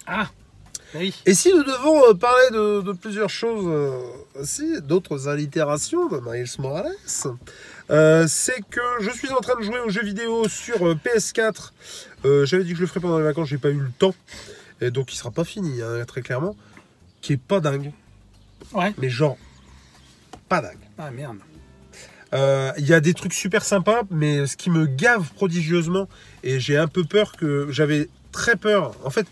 Ah, 0.06 0.28
bah 0.92 1.00
oui. 1.00 1.14
Et 1.26 1.34
si 1.34 1.52
nous 1.52 1.64
devons 1.64 2.08
euh, 2.10 2.14
parler 2.14 2.50
de, 2.52 2.82
de 2.82 2.92
plusieurs 2.92 3.30
choses 3.30 3.64
euh, 3.66 3.98
aussi, 4.40 4.80
d'autres 4.82 5.26
allitérations 5.28 6.08
de 6.08 6.20
Miles 6.20 6.46
Morales, 6.58 6.92
euh, 7.90 8.26
c'est 8.28 8.60
que 8.70 8.80
je 9.00 9.10
suis 9.10 9.30
en 9.30 9.40
train 9.40 9.56
de 9.58 9.62
jouer 9.64 9.80
aux 9.80 9.90
jeux 9.90 10.04
vidéo 10.04 10.48
sur 10.48 10.86
euh, 10.86 10.94
PS4. 10.94 11.70
Euh, 12.24 12.46
J'avais 12.46 12.62
dit 12.64 12.70
que 12.70 12.76
je 12.76 12.80
le 12.82 12.86
ferais 12.86 13.00
pendant 13.00 13.18
les 13.18 13.24
vacances, 13.24 13.48
j'ai 13.48 13.58
pas 13.58 13.70
eu 13.70 13.78
le 13.80 13.90
temps. 13.98 14.14
Et 14.80 14.90
donc 14.90 15.12
il 15.12 15.16
sera 15.16 15.30
pas 15.30 15.44
fini, 15.44 15.80
hein, 15.82 16.04
très 16.06 16.22
clairement. 16.22 16.54
Qui 17.24 17.32
est 17.32 17.36
pas 17.38 17.58
dingue, 17.60 17.90
Ouais. 18.74 18.92
mais 18.98 19.08
genre, 19.08 19.38
pas 20.46 20.60
dingue. 20.60 20.76
Ah 20.98 21.10
merde. 21.10 21.38
Euh, 22.34 22.70
Il 22.76 22.86
y 22.86 22.92
a 22.92 23.00
des 23.00 23.14
trucs 23.14 23.32
super 23.32 23.64
sympas, 23.64 24.02
mais 24.10 24.46
ce 24.46 24.58
qui 24.58 24.68
me 24.68 24.84
gave 24.84 25.32
prodigieusement, 25.32 26.06
et 26.42 26.60
j'ai 26.60 26.76
un 26.76 26.86
peu 26.86 27.02
peur 27.04 27.32
que 27.32 27.68
j'avais 27.70 28.10
très 28.30 28.56
peur. 28.56 28.94
En 29.06 29.10
fait, 29.10 29.26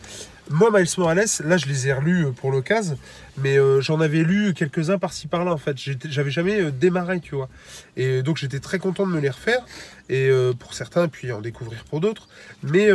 moi, 0.50 0.70
Miles 0.72 0.86
Morales, 0.98 1.24
là, 1.44 1.56
je 1.56 1.66
les 1.66 1.88
ai 1.88 1.92
relus 1.92 2.26
euh, 2.26 2.30
pour 2.32 2.50
l'occasion, 2.50 2.98
mais 3.38 3.56
euh, 3.58 3.80
j'en 3.80 4.00
avais 4.00 4.22
lu 4.22 4.52
quelques-uns 4.54 4.98
par-ci 4.98 5.26
par-là. 5.28 5.52
En 5.52 5.56
fait, 5.56 5.76
j'avais 6.08 6.30
jamais 6.30 6.60
euh, 6.60 6.70
démarré, 6.70 7.20
tu 7.20 7.34
vois. 7.36 7.48
Et 7.96 8.22
donc, 8.22 8.36
j'étais 8.38 8.58
très 8.58 8.78
content 8.78 9.06
de 9.06 9.12
me 9.12 9.20
les 9.20 9.30
refaire, 9.30 9.64
et 10.08 10.28
euh, 10.28 10.52
pour 10.52 10.74
certains, 10.74 11.08
puis 11.08 11.30
en 11.32 11.40
découvrir 11.40 11.84
pour 11.84 12.00
d'autres. 12.00 12.28
Mais 12.62 12.88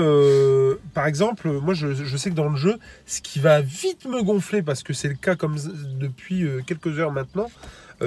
par 0.94 1.08
exemple, 1.08 1.50
moi, 1.50 1.74
je, 1.74 1.94
je 1.94 2.18
sais 2.18 2.30
que 2.30 2.36
dans 2.36 2.50
le 2.50 2.58
jeu, 2.58 2.76
ce 3.06 3.22
qui 3.22 3.40
va 3.40 3.62
vite 3.62 4.06
me 4.06 4.22
gonfler, 4.24 4.62
parce 4.62 4.84
que 4.84 4.94
c'est 4.94 5.08
le 5.10 5.16
cas 5.16 5.36
comme 5.36 5.56
depuis 6.00 6.46
quelques 6.68 7.00
heures 7.00 7.12
maintenant. 7.12 7.50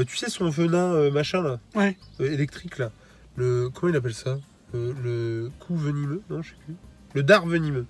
tu 0.07 0.17
sais, 0.17 0.29
son 0.31 0.49
venin 0.51 1.11
machin 1.11 1.43
là, 1.43 1.59
Ouais. 1.75 1.97
électrique 2.21 2.79
là. 2.79 2.91
Le 3.37 3.69
comment 3.73 3.93
il 3.93 3.97
appelle 3.97 4.15
ça 4.15 4.39
Le 4.75 5.51
coup 5.61 5.77
venimeux 5.77 6.21
Non, 6.31 6.43
je 6.43 6.51
sais 6.51 6.57
plus. 6.67 6.75
Le 7.15 7.23
dard 7.23 7.47
venimeux. 7.47 7.87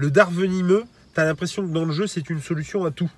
Le 0.00 0.12
dard 0.12 0.30
venimeux, 0.30 0.84
t'as 1.12 1.24
l'impression 1.24 1.66
que 1.66 1.72
dans 1.72 1.84
le 1.84 1.92
jeu 1.92 2.06
c'est 2.06 2.30
une 2.30 2.40
solution 2.40 2.84
à 2.84 2.92
tout. 2.92 3.10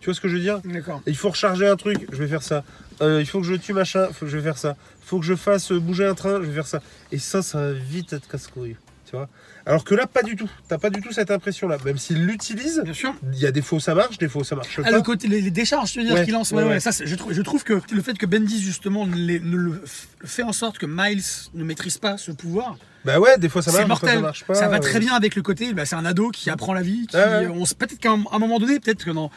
Tu 0.00 0.06
vois 0.06 0.14
ce 0.14 0.20
que 0.20 0.26
je 0.26 0.34
veux 0.34 0.42
dire? 0.42 0.60
D'accord. 0.64 1.00
Il 1.06 1.16
faut 1.16 1.30
recharger 1.30 1.68
un 1.68 1.76
truc, 1.76 2.08
je 2.10 2.16
vais 2.16 2.26
faire 2.26 2.42
ça. 2.42 2.64
Euh, 3.02 3.20
il 3.20 3.26
faut 3.26 3.40
que 3.40 3.46
je 3.46 3.54
tue 3.54 3.72
machin, 3.72 4.08
faut 4.12 4.26
que 4.26 4.30
je 4.32 4.36
vais 4.36 4.42
faire 4.42 4.58
ça. 4.58 4.76
Il 5.00 5.06
faut 5.06 5.20
que 5.20 5.24
je 5.24 5.36
fasse 5.36 5.70
bouger 5.70 6.04
un 6.04 6.14
train, 6.14 6.40
je 6.42 6.46
vais 6.46 6.54
faire 6.54 6.66
ça. 6.66 6.82
Et 7.12 7.18
ça, 7.18 7.40
ça 7.40 7.58
va 7.58 7.72
vite 7.72 8.12
être 8.12 8.26
casse-couille. 8.26 8.76
Tu 9.14 9.18
vois 9.18 9.28
Alors 9.66 9.84
que 9.84 9.94
là, 9.94 10.06
pas 10.06 10.22
du 10.22 10.34
tout. 10.34 10.50
T'as 10.68 10.78
pas 10.78 10.90
du 10.90 11.00
tout 11.00 11.12
cette 11.12 11.30
impression-là. 11.30 11.78
Même 11.84 11.98
s'il 11.98 12.24
l'utilise, 12.26 12.80
Bien 12.84 12.92
sûr. 12.92 13.14
il 13.32 13.38
y 13.38 13.46
a 13.46 13.52
des 13.52 13.62
où 13.70 13.78
ça 13.80 13.94
marche, 13.94 14.18
des 14.18 14.28
où 14.34 14.42
ça 14.44 14.56
marche 14.56 14.80
Ah, 14.84 14.90
le 14.90 15.02
côté, 15.02 15.28
les, 15.28 15.40
les 15.40 15.50
décharges, 15.50 15.92
tu 15.92 16.00
veux 16.00 16.04
dire, 16.04 16.14
Ouais, 16.14 16.24
qu'il 16.24 16.32
lance. 16.34 16.50
ouais, 16.52 16.64
Ouais. 16.64 16.80
Ça, 16.80 16.90
je, 17.04 17.14
trouve, 17.14 17.32
je 17.32 17.42
trouve 17.42 17.62
que 17.64 17.80
le 17.92 18.02
fait 18.02 18.18
que 18.18 18.26
Bendis, 18.26 18.60
justement, 18.60 19.06
ne, 19.06 19.14
les- 19.14 19.40
ne 19.40 19.56
le 19.56 19.70
f- 19.86 20.06
fait 20.26 20.42
en 20.42 20.52
sorte 20.52 20.78
que 20.78 20.86
Miles 20.86 21.22
ne 21.54 21.64
maîtrise 21.64 21.98
pas 21.98 22.16
ce 22.18 22.32
pouvoir, 22.32 22.76
Bah 23.04 23.20
ouais, 23.20 23.38
des 23.38 23.48
fois 23.48 23.62
ça 23.62 23.70
des 23.70 23.76
fois 23.78 23.86
mortel. 23.86 24.14
ça 24.16 24.20
marche 24.20 24.44
pas. 24.44 24.54
ça 24.54 24.68
va 24.68 24.80
très 24.80 24.98
bien 24.98 25.14
avec 25.14 25.36
le 25.36 25.42
côté, 25.42 25.72
bah, 25.72 25.86
c'est 25.86 25.96
un 25.96 26.04
ado 26.04 26.30
qui 26.30 26.50
apprend 26.50 26.74
la 26.74 26.82
vie. 26.82 27.06
Qui, 27.06 27.16
ouais. 27.16 27.46
on 27.48 27.64
Peut-être 27.64 27.98
qu'à 27.98 28.10
un, 28.10 28.22
un 28.32 28.38
moment 28.38 28.58
donné, 28.58 28.80
peut-être 28.80 29.04
que 29.04 29.10
dans, 29.10 29.30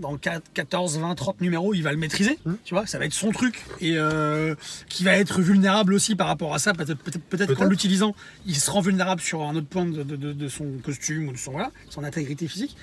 dans 0.00 0.16
4, 0.16 0.42
14, 0.54 0.98
20, 0.98 1.14
30 1.14 1.40
numéros, 1.40 1.74
il 1.74 1.82
va 1.82 1.92
le 1.92 1.98
maîtriser. 1.98 2.38
Hmm. 2.44 2.54
Tu 2.64 2.74
vois, 2.74 2.86
ça 2.86 2.98
va 2.98 3.04
être 3.06 3.12
son 3.12 3.30
truc. 3.30 3.62
Et 3.80 3.96
euh, 3.96 4.54
qui 4.88 5.04
va 5.04 5.12
être 5.16 5.40
vulnérable 5.40 5.94
aussi 5.94 6.16
par 6.16 6.26
rapport 6.26 6.54
à 6.54 6.58
ça. 6.58 6.72
Peut-être 6.72 6.94
peut 6.96 7.12
peut 7.36 7.54
qu'en 7.54 7.66
l'utilisant, 7.66 8.14
il 8.46 8.56
se 8.56 8.70
rend 8.70 8.80
vulnérable 8.80 9.20
sur 9.20 9.42
un 9.42 9.54
autre 9.54 9.66
point 9.68 9.84
de, 9.86 10.02
de- 10.02 10.16
de- 10.16 10.32
de 10.32 10.48
son 10.48 10.66
costume 10.84 11.28
ou 11.28 11.32
de 11.32 11.38
son, 11.38 11.52
voilà, 11.52 11.70
son 11.90 12.02
intégrité 12.02 12.48
physique. 12.48 12.76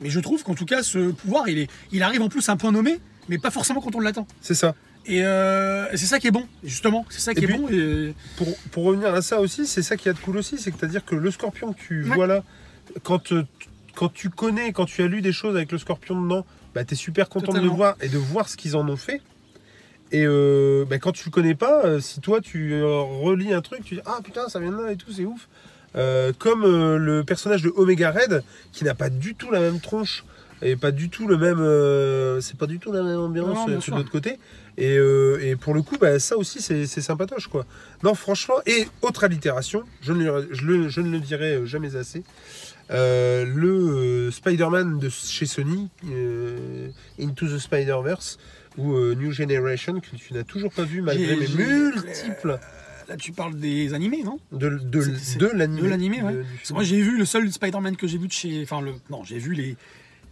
Mais 0.00 0.10
je 0.10 0.18
trouve 0.18 0.42
qu'en 0.42 0.54
tout 0.54 0.64
cas, 0.66 0.82
ce 0.82 1.10
pouvoir, 1.12 1.48
il, 1.48 1.58
est, 1.58 1.70
il 1.92 2.02
arrive 2.02 2.22
en 2.22 2.28
plus 2.28 2.48
à 2.48 2.52
un 2.52 2.56
point 2.56 2.72
nommé, 2.72 2.98
mais 3.28 3.38
pas 3.38 3.50
forcément 3.52 3.80
quand 3.80 3.94
on 3.94 4.00
l'attend. 4.00 4.26
C'est 4.40 4.54
ça. 4.54 4.74
Et 5.04 5.24
euh, 5.24 5.86
c'est 5.96 6.06
ça 6.06 6.18
qui 6.20 6.28
est 6.28 6.32
bon, 6.32 6.46
justement. 6.64 7.04
C'est 7.10 7.20
ça 7.20 7.34
qui 7.34 7.40
Et 7.40 7.44
est 7.44 7.46
puis- 7.48 7.58
bon. 7.58 7.68
Et... 7.68 8.14
Pour, 8.36 8.56
pour 8.70 8.84
revenir 8.84 9.12
à 9.14 9.20
ça 9.22 9.40
aussi, 9.40 9.66
c'est 9.66 9.82
ça 9.82 9.96
qui 9.96 10.08
a 10.08 10.12
de 10.12 10.18
cool 10.18 10.36
aussi, 10.38 10.58
c'est-à-dire 10.58 11.04
que 11.04 11.14
le 11.14 11.30
scorpion 11.30 11.72
que 11.72 11.78
tu 11.80 12.04
Ouais. 12.04 12.14
vois 12.14 12.26
là, 12.26 12.42
quand, 13.02 13.32
euh, 13.32 13.44
quand 13.94 14.12
tu 14.12 14.30
connais, 14.30 14.72
quand 14.72 14.86
tu 14.86 15.02
as 15.02 15.06
lu 15.08 15.20
des 15.22 15.32
choses 15.32 15.54
avec 15.56 15.70
le 15.72 15.78
scorpion 15.78 16.20
dedans, 16.20 16.46
bah, 16.74 16.84
tu 16.84 16.94
es 16.94 16.96
super 16.96 17.28
content 17.28 17.52
de 17.52 17.58
le 17.60 17.68
voir 17.76 17.96
et 18.00 18.08
de 18.08 18.18
voir 18.18 18.48
ce 18.48 18.56
qu'ils 18.56 18.76
en 18.76 18.88
ont 18.88 18.96
fait. 18.96 19.20
Et 20.10 20.24
euh, 20.26 20.84
bah, 20.88 20.98
quand 20.98 21.12
tu 21.12 21.24
le 21.26 21.30
connais 21.30 21.54
pas, 21.54 21.84
euh, 21.86 22.00
si 22.00 22.20
toi 22.20 22.40
tu 22.40 22.74
euh, 22.74 23.00
relis 23.00 23.52
un 23.54 23.62
truc, 23.62 23.82
tu 23.84 23.94
dis 23.94 24.00
Ah 24.04 24.18
putain, 24.22 24.48
ça 24.48 24.60
vient 24.60 24.70
de 24.72 24.76
là 24.82 24.92
et 24.92 24.96
tout, 24.96 25.10
c'est 25.12 25.24
ouf. 25.24 25.48
Euh, 25.96 26.32
comme 26.38 26.64
euh, 26.64 26.96
le 26.98 27.22
personnage 27.24 27.62
de 27.62 27.70
Omega 27.76 28.10
Red, 28.10 28.42
qui 28.72 28.84
n'a 28.84 28.94
pas 28.94 29.10
du 29.10 29.34
tout 29.34 29.50
la 29.50 29.60
même 29.60 29.80
tronche 29.80 30.24
et 30.62 30.76
pas 30.76 30.90
du 30.92 31.08
tout 31.08 31.26
le 31.26 31.36
même. 31.38 32.40
c'est 32.40 32.56
pas 32.56 32.66
du 32.66 32.78
tout 32.78 32.92
la 32.92 33.02
même 33.02 33.18
ambiance 33.18 33.48
Non, 33.48 33.66
de 33.66 33.96
l'autre 33.96 34.10
côté. 34.10 34.38
Et, 34.78 34.94
et 34.94 35.56
pour 35.56 35.74
le 35.74 35.82
coup, 35.82 35.96
bah, 36.00 36.18
ça 36.20 36.36
aussi, 36.38 36.62
c'est 36.62 36.86
sympatoche, 36.86 37.48
quoi. 37.48 37.66
Non, 38.04 38.14
franchement, 38.14 38.54
et 38.64 38.86
autre 39.02 39.24
allitération, 39.24 39.82
je 40.02 40.12
ne, 40.12 40.46
je 40.52 40.64
le- 40.64 40.88
je 40.88 41.00
ne 41.00 41.10
le 41.10 41.18
dirai 41.18 41.66
jamais 41.66 41.96
assez. 41.96 42.22
Euh, 42.92 43.44
le 43.44 43.68
euh, 43.70 44.30
Spider-Man 44.30 44.98
de 44.98 45.08
chez 45.08 45.46
Sony, 45.46 45.88
euh, 46.06 46.88
Into 47.20 47.46
the 47.46 47.58
Spider-Verse, 47.58 48.38
ou 48.78 48.96
New 49.14 49.32
Generation, 49.32 50.00
que 50.00 50.16
tu 50.16 50.32
n'as 50.34 50.44
toujours 50.44 50.72
pas 50.72 50.84
vu 50.84 51.02
malgré 51.02 51.36
mes 51.36 51.48
multiples 51.48 52.58
Là, 53.08 53.16
tu 53.16 53.32
parles 53.32 53.56
des 53.58 53.94
animés, 53.94 54.22
non? 54.22 54.38
De, 54.52 54.68
de, 54.78 55.00
c'est- 55.00 55.16
c'est- 55.18 55.38
de 55.38 55.48
l'anime. 55.48 55.82
de 55.84 55.88
l'animé, 55.88 56.22
ouais. 56.22 56.44
moi, 56.70 56.84
j'ai 56.84 57.02
vu 57.02 57.18
le 57.18 57.24
seul 57.24 57.50
Spider-Man 57.50 57.96
que 57.96 58.06
j'ai 58.06 58.16
vu 58.16 58.28
de 58.28 58.32
chez. 58.32 58.62
Enfin, 58.62 58.80
le. 58.80 58.92
Non, 59.10 59.24
j'ai 59.24 59.38
vu 59.38 59.54
les. 59.54 59.76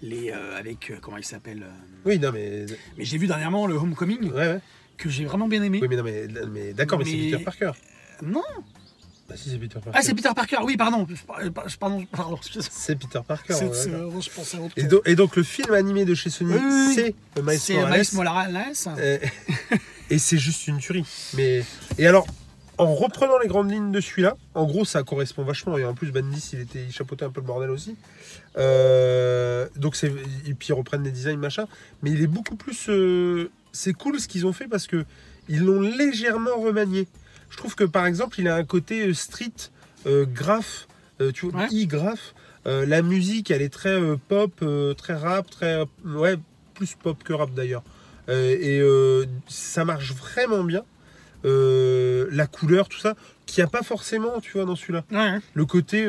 les 0.03 0.31
euh, 0.31 0.57
avec. 0.57 0.89
euh, 0.91 0.97
comment 1.03 1.17
il 1.17 1.25
s'appelle 1.25 1.65
euh, 1.65 1.71
Oui, 2.07 2.21
non, 2.21 2.31
mais. 2.33 2.67
Mais 2.97 3.05
j'ai 3.05 3.19
vu 3.19 3.27
dernièrement 3.27 3.67
le 3.67 3.75
Homecoming, 3.75 4.31
Ouais, 4.31 4.35
ouais. 4.47 4.61
que 4.97 5.09
j'ai 5.11 5.25
vraiment 5.25 5.49
bien 5.49 5.63
aimé. 5.65 5.81
Oui, 5.83 5.89
mais 5.91 5.97
non, 5.97 6.05
mais, 6.05 6.27
mais 6.51 6.73
d'accord, 6.73 7.01
mais, 7.01 7.05
c'est 7.07 7.17
Mais- 7.17 7.31
Peter 7.33 7.45
Parker. 7.45 7.73
Non 8.23 8.43
Bah 9.31 9.37
si, 9.37 9.49
c'est 9.51 9.59
Peter 9.59 9.75
Parker. 9.83 9.91
Ah, 9.95 10.03
c'est 10.03 10.13
Peter 10.15 10.29
Parker, 10.35 10.57
oui, 10.65 10.77
pardon. 10.77 11.07
Pardon, 11.79 12.05
pardon. 12.11 12.39
C'est 12.43 12.97
Peter 12.97 13.21
Parker. 13.27 13.55
C'est- 13.55 13.65
ouais, 13.67 13.71
c'est- 13.75 13.91
d'accord. 13.91 14.21
je 14.21 14.31
pensais 14.31 14.57
à 14.57 14.61
autre 14.61 14.75
Et, 14.77 14.81
chose. 14.83 14.91
do- 14.91 15.03
et 15.07 15.15
donc 15.15 15.37
le 15.37 15.43
film 15.45 15.73
animé 15.73 16.05
de 16.05 16.15
chez 16.15 16.31
Sony, 16.31 16.53
Oui, 16.53 16.61
oui, 16.61 16.85
oui. 16.89 16.95
c'est 16.95 17.15
euh, 17.39 17.43
Miles 17.45 17.59
C'est 17.61 17.75
Morales. 17.75 17.99
Miles 18.01 18.07
Morales. 18.15 18.65
Euh, 18.99 19.19
et 20.11 20.19
c'est 20.19 20.39
juste 20.39 20.67
une 20.67 20.79
tuerie. 20.79 21.05
Mais 21.35 21.65
et 21.97 22.07
alors, 22.09 22.27
en 22.79 22.93
reprenant 22.95 23.39
les 23.39 23.47
grandes 23.47 23.71
lignes 23.71 23.93
de 23.93 24.01
celui-là, 24.01 24.37
en 24.55 24.65
gros, 24.67 24.85
ça 24.85 25.03
correspond 25.05 25.45
vachement. 25.45 25.79
Et 25.79 25.85
en 25.85 25.95
plus, 25.95 26.11
Bendis, 26.11 26.51
il 26.55 26.61
était, 26.61 26.83
il 26.85 26.93
chapeautait 26.93 27.25
un 27.25 27.31
peu 27.31 27.41
le 27.41 27.47
bordel 27.47 27.71
aussi. 27.71 27.95
Euh, 28.59 29.69
donc 29.77 29.97
c'est 29.97 30.09
et 30.47 30.55
puis 30.55 30.69
ils 30.71 30.73
reprennent 30.73 31.03
des 31.03 31.11
designs 31.13 31.39
machin. 31.39 31.67
Mais 32.03 32.11
il 32.11 32.21
est 32.23 32.27
beaucoup 32.27 32.57
plus. 32.57 32.87
euh, 32.89 33.51
c'est 33.73 33.93
cool 33.93 34.19
ce 34.19 34.27
qu'ils 34.29 34.47
ont 34.47 34.53
fait 34.53 34.67
parce 34.67 34.87
que 34.89 35.05
ils 35.49 35.61
l'ont 35.65 35.81
légèrement 35.81 36.57
remanié. 36.59 37.07
Je 37.51 37.57
trouve 37.57 37.75
que 37.75 37.85
par 37.85 38.07
exemple, 38.07 38.41
il 38.41 38.49
a 38.49 38.55
un 38.57 38.65
côté 38.65 39.09
euh, 39.09 39.15
street, 39.15 39.53
euh, 40.07 40.25
graph, 40.25 40.87
euh, 41.21 41.33
tu 41.33 41.47
vois, 41.47 41.63
Ouais. 41.63 41.85
e-graph. 41.85 42.35
Euh, 42.67 42.87
la 42.87 43.03
musique, 43.03 43.51
elle 43.51 43.63
est 43.63 43.73
très 43.73 43.99
pop, 44.29 44.53
très 44.97 45.15
rap, 45.15 45.49
très 45.51 45.83
ouais, 46.05 46.37
plus 46.75 46.95
pop 46.95 47.23
que 47.23 47.33
rap 47.33 47.53
d'ailleurs. 47.55 47.83
Et 48.29 48.81
ça 49.49 49.85
marche 49.85 50.13
vraiment 50.15 50.63
bien. 50.63 50.85
La 51.45 52.47
couleur, 52.47 52.89
tout 52.89 52.99
ça, 52.99 53.15
qu'il 53.47 53.63
n'y 53.63 53.67
a 53.67 53.71
pas 53.71 53.83
forcément, 53.83 54.41
tu 54.41 54.53
vois, 54.53 54.65
dans 54.67 54.77
celui-là. 54.77 55.05
Ouais, 55.11 55.17
ouais. 55.19 55.39
Le 55.55 55.65
côté 55.67 56.03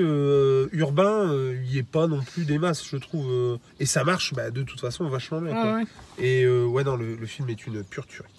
urbain, 0.73 1.33
il 1.53 1.61
n'y 1.71 1.77
est 1.77 1.83
pas 1.83 2.07
non 2.07 2.21
plus 2.21 2.43
des 2.45 2.59
masses, 2.59 2.85
je 2.85 2.97
trouve. 2.97 3.59
et 3.79 3.85
ça 3.85 4.03
marche, 4.03 4.33
bah, 4.33 4.51
de 4.51 4.61
toute 4.63 4.79
façon, 4.81 5.07
vachement 5.07 5.41
bien. 5.41 5.77
Ouais. 5.77 5.83
Et 6.19 6.45
ouais, 6.47 6.83
non, 6.83 6.95
le, 6.97 7.15
le 7.15 7.25
film 7.25 7.49
est 7.49 7.65
une 7.65 7.83
pure 7.83 8.05
tuerie. 8.07 8.29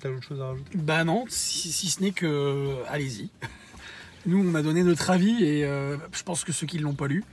T'as 0.00 0.10
autre 0.10 0.22
chose 0.22 0.40
à 0.40 0.48
rajouter? 0.48 0.70
Bah 0.76 1.04
non, 1.04 1.24
si, 1.28 1.72
si 1.72 1.88
ce 1.88 2.00
n'est 2.00 2.12
que. 2.12 2.74
Allez-y. 2.88 3.30
Nous, 4.26 4.46
on 4.48 4.54
a 4.54 4.62
donné 4.62 4.82
notre 4.82 5.10
avis 5.10 5.42
et 5.44 5.64
euh, 5.64 5.96
je 6.12 6.22
pense 6.22 6.44
que 6.44 6.52
ceux 6.52 6.66
qui 6.66 6.76
ne 6.78 6.82
l'ont 6.82 6.94
pas 6.94 7.06
lu, 7.06 7.24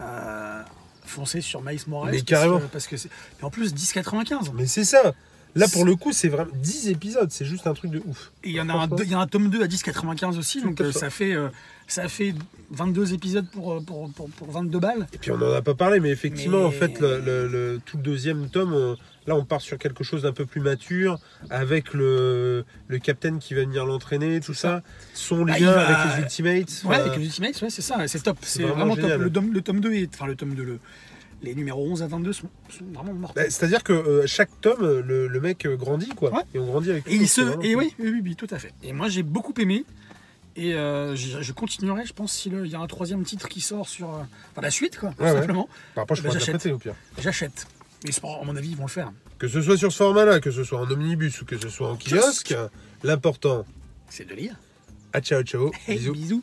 euh, 0.00 0.62
foncez 1.04 1.40
sur 1.40 1.62
Miles 1.62 1.80
Morales. 1.86 2.10
Mais 2.12 2.18
parce 2.18 2.28
carrément. 2.28 2.58
que- 2.58 2.64
Parce 2.66 2.86
que 2.86 2.96
c'est. 2.96 3.10
Mais 3.38 3.44
en 3.44 3.50
plus, 3.50 3.72
10,95. 3.74 4.50
Mais 4.54 4.66
c'est 4.66 4.84
ça 4.84 5.14
Là, 5.54 5.66
pour 5.72 5.84
le 5.84 5.96
coup, 5.96 6.12
c'est 6.12 6.28
vraiment 6.28 6.50
10 6.54 6.88
épisodes, 6.88 7.30
c'est 7.30 7.44
juste 7.44 7.66
un 7.66 7.74
truc 7.74 7.90
de 7.90 8.00
ouf. 8.06 8.30
Et 8.44 8.50
il 8.50 8.54
y 8.54 8.60
en 8.60 8.68
a 8.68 8.74
un, 8.74 8.88
il 9.02 9.10
y 9.10 9.14
a 9.14 9.18
un 9.18 9.26
tome 9.26 9.48
2 9.50 9.62
à 9.62 9.66
10,95 9.66 10.38
aussi, 10.38 10.62
donc 10.62 10.80
à 10.80 10.84
euh, 10.84 10.92
fait. 10.92 10.98
ça 10.98 11.10
fait, 11.10 11.34
euh, 11.34 11.48
ça 11.88 12.08
fait 12.08 12.34
22 12.70 13.14
épisodes 13.14 13.46
pour, 13.50 13.72
euh, 13.72 13.80
pour, 13.80 14.10
pour, 14.12 14.30
pour 14.30 14.50
22 14.50 14.78
balles. 14.78 15.06
Et 15.12 15.18
puis 15.18 15.30
on 15.32 15.38
n'en 15.38 15.52
a 15.52 15.62
pas 15.62 15.74
parlé, 15.74 15.98
mais 16.00 16.10
effectivement, 16.10 16.58
Mais- 16.60 16.64
en 16.66 16.70
fait, 16.70 17.00
le, 17.00 17.20
le- 17.20 17.48
le- 17.48 17.80
tout 17.84 17.96
le 17.96 18.02
deuxième 18.02 18.48
tome, 18.48 18.72
on- 18.74 18.96
là, 19.26 19.34
on 19.34 19.44
part 19.44 19.60
sur 19.60 19.76
quelque 19.76 20.04
chose 20.04 20.22
d'un 20.22 20.32
peu 20.32 20.46
plus 20.46 20.60
mature, 20.60 21.18
avec 21.50 21.94
le, 21.94 22.64
le 22.88 22.98
capitaine 22.98 23.38
qui 23.40 23.54
va 23.54 23.62
venir 23.62 23.84
l'entraîner, 23.86 24.40
tout 24.40 24.54
ça, 24.54 24.82
son 25.14 25.44
Bah, 25.44 25.58
lien 25.58 25.72
va- 25.72 25.86
avec 25.86 26.16
les 26.16 26.22
Ultimates. 26.22 26.82
Ouais, 26.84 26.94
avec 26.96 27.16
les 27.16 27.24
Ultimates, 27.26 27.60
ouais, 27.60 27.70
c'est 27.70 27.82
ça, 27.82 28.06
c'est 28.06 28.22
top. 28.22 28.38
C'est 28.42 28.62
vraiment 28.62 28.94
vraiment, 28.94 29.08
top. 29.08 29.20
Le 29.20 29.30
tome, 29.30 29.52
le 29.52 29.60
tome 29.62 29.80
2 29.80 29.92
est. 29.94 30.14
Enfin, 30.14 30.26
le 30.26 30.36
tome 30.36 30.54
2, 30.54 30.62
le, 30.62 30.78
les 31.42 31.54
numéros 31.54 31.84
11 31.90 32.02
à 32.02 32.06
22 32.06 32.32
sont, 32.32 32.48
sont 32.68 32.84
vraiment 32.92 33.12
mortels. 33.14 33.44
bah, 33.44 33.50
C'est-à-dire 33.50 33.82
que 33.82 33.92
euh, 33.92 34.26
chaque 34.26 34.50
tome, 34.60 35.00
le, 35.00 35.26
le 35.28 35.40
mec 35.40 35.66
euh, 35.66 35.76
grandit, 35.76 36.10
quoi. 36.10 36.32
Ouais. 36.32 36.42
Et 36.54 36.58
on 36.58 36.66
grandit 36.66 36.90
avec 36.90 37.06
Et 37.06 37.10
lui, 37.10 37.20
il 37.22 37.28
c'est 37.28 37.42
se. 37.42 37.64
Et 37.64 37.74
oui, 37.74 37.94
oui, 37.98 38.10
oui, 38.10 38.20
oui, 38.22 38.36
tout 38.36 38.48
à 38.50 38.58
fait. 38.58 38.72
Et 38.82 38.92
moi, 38.92 39.08
j'ai 39.08 39.22
beaucoup 39.22 39.54
aimé. 39.58 39.84
Et 40.56 40.74
euh, 40.74 41.14
je, 41.16 41.40
je 41.42 41.52
continuerai, 41.52 42.04
je 42.04 42.12
pense, 42.12 42.32
s'il 42.32 42.66
y 42.66 42.74
a 42.74 42.80
un 42.80 42.86
troisième 42.86 43.22
titre 43.24 43.48
qui 43.48 43.60
sort 43.60 43.88
sur. 43.88 44.08
euh, 44.14 44.22
Enfin, 44.52 44.60
la 44.62 44.70
suite, 44.70 44.98
quoi, 44.98 45.10
tout 45.16 45.22
Ouais, 45.22 45.30
ouais. 45.32 45.38
simplement. 45.40 45.68
Bah, 45.96 46.02
après, 46.02 46.16
je 46.16 46.22
Bah, 46.22 46.30
j'achète. 46.32 46.66
au 46.66 46.78
pire. 46.78 46.94
J'achète. 47.20 47.66
Mais 48.04 48.10
à 48.22 48.44
mon 48.44 48.56
avis, 48.56 48.70
ils 48.70 48.76
vont 48.76 48.84
le 48.86 48.90
faire. 48.90 49.12
Que 49.38 49.46
ce 49.48 49.60
soit 49.62 49.76
sur 49.76 49.92
ce 49.92 49.96
format-là, 49.98 50.40
que 50.40 50.50
ce 50.50 50.64
soit 50.64 50.80
en 50.80 50.90
omnibus 50.90 51.40
ou 51.42 51.44
que 51.44 51.56
ce 51.58 51.68
soit 51.68 51.88
en 51.90 51.96
kiosque, 51.96 52.54
l'important. 53.02 53.64
C'est 54.08 54.28
de 54.28 54.34
lire. 54.34 54.54
À 55.12 55.20
ciao, 55.20 55.42
ciao. 55.42 55.70
Hey, 55.86 55.98
Bisous. 55.98 56.12
bisous. 56.12 56.42